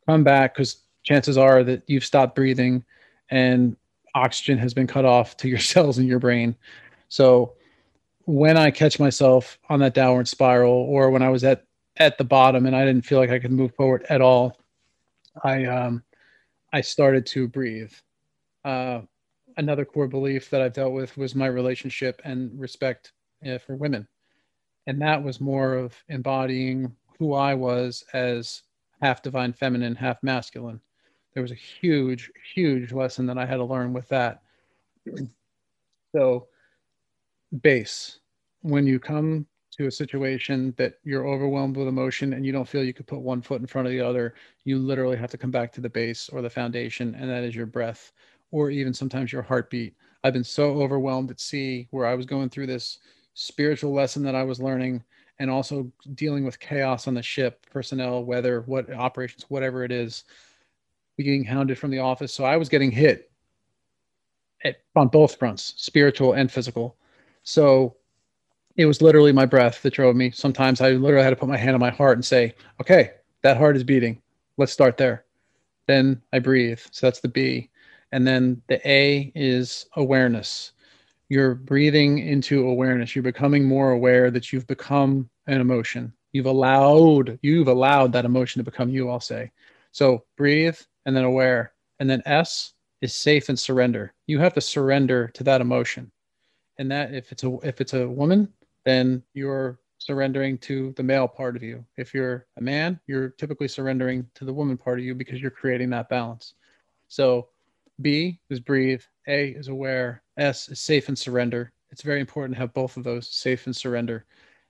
come 0.06 0.24
back 0.24 0.54
because 0.54 0.84
chances 1.04 1.38
are 1.38 1.62
that 1.66 1.84
you've 1.86 2.06
stopped 2.06 2.36
breathing 2.36 2.86
and 3.30 3.76
oxygen 4.16 4.58
has 4.58 4.74
been 4.74 4.88
cut 4.88 5.04
off 5.04 5.36
to 5.36 5.50
your 5.50 5.60
cells 5.74 6.00
in 6.00 6.08
your 6.08 6.20
brain. 6.20 6.56
So 7.10 7.56
when 8.24 8.56
I 8.56 8.72
catch 8.72 8.98
myself 8.98 9.60
on 9.68 9.82
that 9.82 9.94
downward 9.94 10.30
spiral 10.30 10.72
or 10.72 11.10
when 11.10 11.22
I 11.22 11.30
was 11.30 11.44
at 11.44 11.66
at 11.98 12.18
the 12.18 12.24
bottom 12.24 12.66
and 12.66 12.74
I 12.74 12.86
didn't 12.86 13.06
feel 13.06 13.20
like 13.20 13.30
I 13.30 13.40
could 13.40 13.52
move 13.52 13.76
forward 13.76 14.06
at 14.10 14.22
all, 14.22 14.58
I 15.44 15.66
um 15.66 16.02
I 16.72 16.80
started 16.80 17.26
to 17.26 17.50
breathe. 17.50 17.92
Uh, 18.64 19.02
another 19.58 19.84
core 19.84 20.08
belief 20.08 20.50
that 20.50 20.62
I've 20.62 20.72
dealt 20.72 20.94
with 20.94 21.18
was 21.18 21.36
my 21.36 21.48
relationship 21.48 22.22
and 22.24 22.58
respect 22.58 23.12
uh, 23.46 23.58
for 23.60 23.76
women. 23.76 24.08
And 24.88 25.02
that 25.02 25.24
was 25.24 25.40
more 25.42 25.76
of 25.76 25.96
embodying 26.08 26.96
who 27.18 27.34
I 27.34 27.54
was 27.54 28.04
as 28.14 28.64
half 29.02 29.22
divine 29.22 29.54
feminine, 29.54 29.96
half 29.96 30.22
masculine. 30.24 30.82
There 31.34 31.44
was 31.44 31.52
a 31.52 31.56
huge, 31.56 32.32
huge 32.54 32.92
lesson 32.92 33.26
that 33.28 33.38
I 33.38 33.46
had 33.46 33.58
to 33.58 33.66
learn 33.66 33.94
with 33.94 34.08
that. 34.10 34.42
So, 36.16 36.48
base, 37.62 38.20
when 38.64 38.88
you 38.88 39.00
come 39.00 39.46
to 39.78 39.86
a 39.86 39.92
situation 39.92 40.74
that 40.78 40.96
you're 41.04 41.28
overwhelmed 41.28 41.78
with 41.78 41.88
emotion 41.88 42.34
and 42.34 42.44
you 42.44 42.52
don't 42.52 42.68
feel 42.68 42.84
you 42.84 42.94
could 42.94 43.06
put 43.06 43.22
one 43.22 43.44
foot 43.44 43.62
in 43.62 43.68
front 43.68 43.88
of 43.88 43.92
the 43.92 44.02
other, 44.02 44.34
you 44.66 44.80
literally 44.80 45.18
have 45.18 45.30
to 45.30 45.38
come 45.38 45.52
back 45.52 45.72
to 45.74 45.82
the 45.82 45.90
base 45.90 46.28
or 46.30 46.42
the 46.42 46.50
foundation, 46.50 47.14
and 47.14 47.30
that 47.30 47.44
is 47.44 47.56
your 47.56 47.68
breath 47.68 48.12
or 48.52 48.72
even 48.72 48.94
sometimes 48.94 49.32
your 49.32 49.44
heartbeat. 49.44 49.94
I've 50.24 50.34
been 50.34 50.44
so 50.44 50.82
overwhelmed 50.82 51.32
at 51.32 51.40
sea 51.40 51.88
where 51.92 52.06
I 52.06 52.16
was 52.16 52.26
going 52.26 52.50
through 52.50 52.68
this 52.68 53.00
spiritual 53.34 53.94
lesson 53.94 54.24
that 54.24 54.36
I 54.36 54.44
was 54.44 54.60
learning 54.60 55.04
and 55.40 55.50
also 55.50 55.92
dealing 56.16 56.44
with 56.44 56.60
chaos 56.60 57.08
on 57.08 57.14
the 57.14 57.24
ship, 57.24 57.66
personnel, 57.72 58.24
weather, 58.24 58.62
what 58.62 58.92
operations, 58.94 59.46
whatever 59.50 59.84
it 59.84 59.92
is. 59.92 60.26
being 61.18 61.44
hounded 61.44 61.78
from 61.78 61.92
the 61.92 62.00
office. 62.00 62.34
So 62.34 62.46
I 62.46 62.58
was 62.58 62.70
getting 62.70 62.92
hit 62.92 63.30
at, 64.64 64.78
on 64.96 65.08
both 65.10 65.38
fronts, 65.38 65.74
spiritual 65.78 66.34
and 66.34 66.52
physical. 66.52 66.96
So 67.44 67.98
it 68.78 68.86
was 68.86 69.02
literally 69.02 69.34
my 69.34 69.46
breath 69.46 69.82
that 69.82 69.94
drove 69.94 70.16
me. 70.16 70.32
Sometimes 70.32 70.82
I 70.82 70.92
literally 70.92 71.24
had 71.24 71.32
to 71.32 71.36
put 71.36 71.50
my 71.50 71.58
hand 71.58 71.74
on 71.74 71.80
my 71.80 71.90
heart 71.90 72.18
and 72.18 72.24
say, 72.26 72.56
okay, 72.80 73.12
that 73.42 73.58
heart 73.58 73.76
is 73.76 73.84
beating. 73.84 74.22
Let's 74.58 74.72
start 74.72 74.98
there. 74.98 75.26
Then 75.88 76.22
I 76.32 76.40
breathe. 76.40 76.80
So 76.92 77.08
that's 77.08 77.20
the 77.20 77.28
B. 77.28 77.70
And 78.12 78.26
then 78.26 78.62
the 78.68 78.80
A 78.90 79.32
is 79.36 79.88
awareness. 79.96 80.72
You're 81.30 81.56
breathing 81.56 82.20
into 82.20 82.68
awareness. 82.68 83.16
You're 83.16 83.24
becoming 83.24 83.64
more 83.64 83.92
aware 83.92 84.32
that 84.32 84.52
you've 84.52 84.68
become 84.68 85.30
an 85.48 85.62
emotion. 85.62 86.14
You've 86.32 86.48
allowed, 86.48 87.40
you've 87.42 87.68
allowed 87.68 88.12
that 88.14 88.26
emotion 88.26 88.60
to 88.60 88.70
become 88.70 88.90
you, 88.90 89.10
I'll 89.10 89.20
say. 89.20 89.52
So 89.92 90.26
breathe 90.38 90.78
and 91.06 91.16
then 91.16 91.24
aware. 91.24 91.74
And 92.00 92.10
then 92.10 92.22
S 92.26 92.74
is 93.02 93.14
safe 93.14 93.50
and 93.50 93.58
surrender. 93.58 94.14
You 94.28 94.40
have 94.40 94.54
to 94.54 94.62
surrender 94.62 95.30
to 95.36 95.44
that 95.44 95.62
emotion. 95.62 96.12
And 96.78 96.92
that 96.92 97.14
if 97.14 97.32
it's 97.32 97.44
a 97.44 97.58
if 97.64 97.82
it's 97.82 97.94
a 97.94 98.08
woman, 98.08 98.52
then 98.86 99.24
you're 99.34 99.80
surrendering 99.98 100.58
to 100.60 100.94
the 100.96 101.04
male 101.04 101.28
part 101.28 101.56
of 101.56 101.64
you. 101.64 101.86
If 101.98 102.14
you're 102.14 102.48
a 102.58 102.62
man, 102.62 103.00
you're 103.06 103.30
typically 103.30 103.68
surrendering 103.68 104.28
to 104.36 104.46
the 104.46 104.54
woman 104.54 104.78
part 104.78 104.98
of 104.98 105.06
you 105.06 105.14
because 105.14 105.42
you're 105.42 105.52
creating 105.52 105.90
that 105.90 106.10
balance. 106.10 106.54
So 107.10 107.50
B 108.02 108.40
is 108.50 108.60
breathe, 108.60 109.02
A 109.28 109.50
is 109.50 109.68
aware, 109.68 110.24
S 110.40 110.70
is 110.70 110.80
safe 110.80 111.10
and 111.10 111.18
surrender. 111.18 111.72
It's 111.92 112.02
very 112.02 112.20
important 112.20 112.56
to 112.56 112.60
have 112.62 112.74
both 112.74 112.98
of 112.98 113.04
those 113.04 113.28
safe 113.28 113.66
and 113.66 113.76
surrender. 113.76 114.26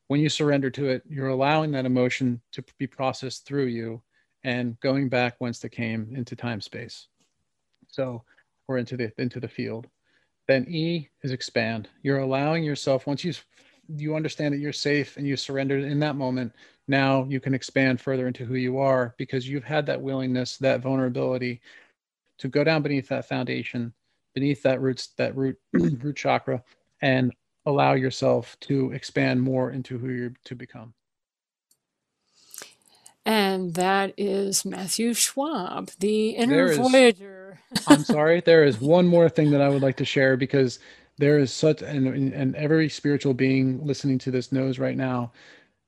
When 0.07 0.19
you 0.19 0.29
surrender 0.29 0.69
to 0.71 0.89
it, 0.89 1.03
you're 1.07 1.29
allowing 1.29 1.71
that 1.71 1.85
emotion 1.85 2.41
to 2.53 2.63
be 2.77 2.87
processed 2.87 3.45
through 3.45 3.65
you 3.65 4.01
and 4.43 4.79
going 4.79 5.09
back 5.09 5.35
whence 5.37 5.63
it 5.63 5.69
came 5.69 6.13
into 6.15 6.35
time 6.35 6.61
space. 6.61 7.07
So 7.87 8.23
or 8.67 8.77
into 8.77 8.97
the 8.97 9.11
into 9.17 9.39
the 9.39 9.47
field. 9.47 9.87
Then 10.47 10.65
E 10.67 11.09
is 11.21 11.31
expand. 11.31 11.89
You're 12.01 12.19
allowing 12.19 12.63
yourself 12.63 13.05
once 13.05 13.23
you 13.23 13.33
you 13.87 14.15
understand 14.15 14.53
that 14.53 14.59
you're 14.59 14.73
safe 14.73 15.17
and 15.17 15.27
you 15.27 15.35
surrendered 15.35 15.83
in 15.83 15.99
that 15.99 16.15
moment. 16.15 16.53
Now 16.87 17.25
you 17.29 17.39
can 17.39 17.53
expand 17.53 18.01
further 18.01 18.27
into 18.27 18.45
who 18.45 18.55
you 18.55 18.79
are 18.79 19.13
because 19.17 19.47
you've 19.47 19.63
had 19.63 19.85
that 19.87 20.01
willingness, 20.01 20.57
that 20.57 20.81
vulnerability 20.81 21.61
to 22.39 22.47
go 22.47 22.63
down 22.63 22.81
beneath 22.81 23.09
that 23.09 23.27
foundation, 23.27 23.93
beneath 24.33 24.63
that 24.63 24.81
roots 24.81 25.07
that 25.17 25.35
root 25.35 25.57
root 25.73 26.15
chakra, 26.15 26.63
and 27.01 27.33
allow 27.65 27.93
yourself 27.93 28.57
to 28.61 28.91
expand 28.91 29.41
more 29.41 29.71
into 29.71 29.97
who 29.97 30.09
you're 30.09 30.33
to 30.45 30.55
become. 30.55 30.93
And 33.25 33.75
that 33.75 34.13
is 34.17 34.65
Matthew 34.65 35.13
Schwab, 35.13 35.91
the 35.99 36.29
inner 36.31 36.73
voyager. 36.73 37.59
I'm 37.87 38.03
sorry. 38.03 38.41
There 38.41 38.63
is 38.63 38.81
one 38.81 39.05
more 39.05 39.29
thing 39.29 39.51
that 39.51 39.61
I 39.61 39.69
would 39.69 39.83
like 39.83 39.97
to 39.97 40.05
share 40.05 40.35
because 40.35 40.79
there 41.19 41.37
is 41.37 41.53
such, 41.53 41.81
and, 41.81 42.07
and 42.33 42.55
every 42.55 42.89
spiritual 42.89 43.33
being 43.33 43.85
listening 43.85 44.17
to 44.19 44.31
this 44.31 44.51
knows 44.51 44.79
right 44.79 44.97
now, 44.97 45.31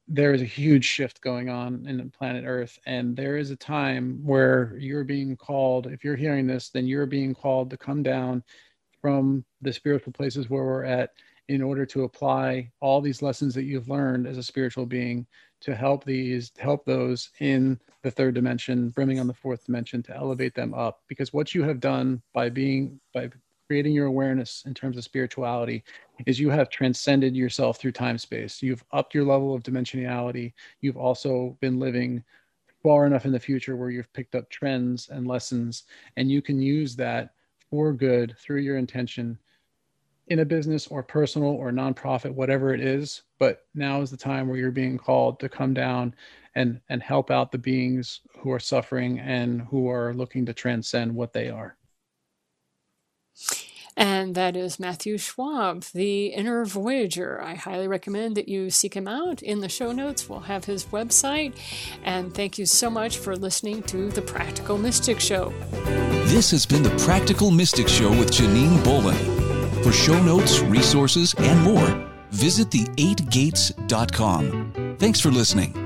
there 0.08 0.34
is 0.34 0.42
a 0.42 0.46
huge 0.46 0.86
shift 0.86 1.22
going 1.22 1.50
on 1.50 1.86
in 1.88 2.10
planet 2.12 2.44
Earth. 2.46 2.78
And 2.86 3.16
there 3.16 3.38
is 3.38 3.52
a 3.52 3.56
time 3.56 4.20
where 4.24 4.76
you're 4.78 5.04
being 5.04 5.38
called, 5.38 5.88
if 5.88 6.04
you're 6.04 6.16
hearing 6.16 6.48
this, 6.48 6.70
then 6.70 6.88
you're 6.88 7.06
being 7.06 7.34
called 7.34 7.70
to 7.70 7.78
come 7.78 8.04
down 8.04 8.44
from 9.02 9.46
the 9.62 9.74
spiritual 9.74 10.14
places 10.14 10.50
where 10.50 10.64
we're 10.64 10.84
at 10.84 11.12
in 11.48 11.62
order 11.62 11.86
to 11.86 12.04
apply 12.04 12.72
all 12.80 13.02
these 13.02 13.22
lessons 13.22 13.54
that 13.54 13.64
you've 13.64 13.90
learned 13.90 14.28
as 14.28 14.38
a 14.38 14.44
spiritual 14.44 14.86
being 14.86 15.26
to 15.60 15.76
help 15.76 16.04
these 16.04 16.52
help 16.58 16.86
those 16.86 17.30
in 17.40 17.80
the 18.04 18.12
third 18.12 18.34
dimension 18.34 18.90
brimming 18.90 19.20
on 19.20 19.28
the 19.28 19.34
fourth 19.34 19.66
dimension 19.66 20.02
to 20.02 20.16
elevate 20.16 20.56
them 20.56 20.74
up 20.74 21.02
because 21.08 21.34
what 21.34 21.54
you 21.54 21.64
have 21.64 21.80
done 21.80 22.22
by 22.34 22.50
being 22.50 23.00
by 23.14 23.30
creating 23.72 23.94
your 23.94 24.08
awareness 24.08 24.64
in 24.66 24.74
terms 24.74 24.98
of 24.98 25.04
spirituality 25.06 25.82
is 26.26 26.38
you 26.38 26.50
have 26.50 26.70
transcended 26.70 27.34
yourself 27.34 27.78
through 27.78 27.90
time 27.90 28.18
space 28.18 28.62
you've 28.62 28.84
upped 28.92 29.16
your 29.16 29.24
level 29.24 29.56
of 29.56 29.64
dimensionality 29.64 30.52
you've 30.82 30.98
also 30.98 31.58
been 31.62 31.80
living 31.80 32.22
far 32.84 33.06
enough 33.06 33.24
in 33.24 33.32
the 33.32 33.40
future 33.40 33.78
where 33.78 33.90
you've 33.90 34.12
picked 34.12 34.36
up 34.36 34.50
trends 34.50 35.08
and 35.08 35.26
lessons 35.26 35.84
and 36.18 36.30
you 36.30 36.42
can 36.42 36.62
use 36.62 36.98
that 36.98 37.30
for 37.70 37.94
good 37.94 38.36
through 38.38 38.60
your 38.60 38.76
intention 38.76 39.40
in 40.28 40.40
a 40.40 40.46
business 40.46 40.88
or 40.88 41.02
personal 41.02 41.50
or 41.50 41.72
nonprofit, 41.72 42.34
whatever 42.34 42.74
it 42.74 42.80
is. 42.80 43.24
But 43.40 43.66
now 43.74 44.02
is 44.02 44.12
the 44.12 44.18
time 44.18 44.48
where 44.48 44.58
you're 44.58 44.72
being 44.72 44.98
called 44.98 45.40
to 45.40 45.50
come 45.50 45.74
down 45.74 46.14
and 46.56 46.80
and 46.90 47.02
help 47.02 47.32
out 47.32 47.52
the 47.52 47.58
beings 47.58 48.22
who 48.38 48.52
are 48.52 48.60
suffering 48.60 49.20
and 49.20 49.62
who 49.62 49.90
are 49.90 50.14
looking 50.14 50.46
to 50.46 50.54
transcend 50.54 51.14
what 51.14 51.34
they 51.34 51.50
are. 51.50 51.76
And 53.97 54.36
that 54.36 54.56
is 54.56 54.80
Matthew 54.80 55.17
Schwab, 55.17 55.84
the 55.93 56.27
Inner 56.27 56.65
Voyager. 56.65 57.41
I 57.41 57.56
highly 57.56 57.88
recommend 57.88 58.38
that 58.38 58.47
you 58.47 58.69
seek 58.69 58.95
him 58.95 59.08
out. 59.08 59.41
In 59.41 59.60
the 59.60 59.69
show 59.69 59.91
notes, 59.91 60.30
we'll 60.30 60.41
have 60.41 60.65
his 60.65 60.86
website. 60.86 61.56
And 62.04 62.34
thank 62.34 62.58
you 62.58 62.65
so 62.65 62.89
much 62.89 63.17
for 63.17 63.36
listening 63.36 63.84
to 63.84 64.10
The 64.10 64.21
Practical 64.21 64.77
Mystic 64.77 65.19
Show. 65.19 65.54
This 66.25 66.51
has 66.51 66.65
been 66.65 66.84
The 66.84 66.95
Practical 67.04 67.51
Mystic 67.51 67.88
Show 67.88 68.10
with 68.10 68.32
Janine 68.32 68.84
Bolon. 68.84 69.15
For 69.84 69.91
show 69.91 70.21
notes, 70.23 70.62
resources, 70.62 71.34
and 71.38 71.60
more, 71.62 72.08
visit 72.30 72.69
the8gates.com. 72.69 74.95
Thanks 74.99 75.19
for 75.19 75.32
listening. 75.32 75.81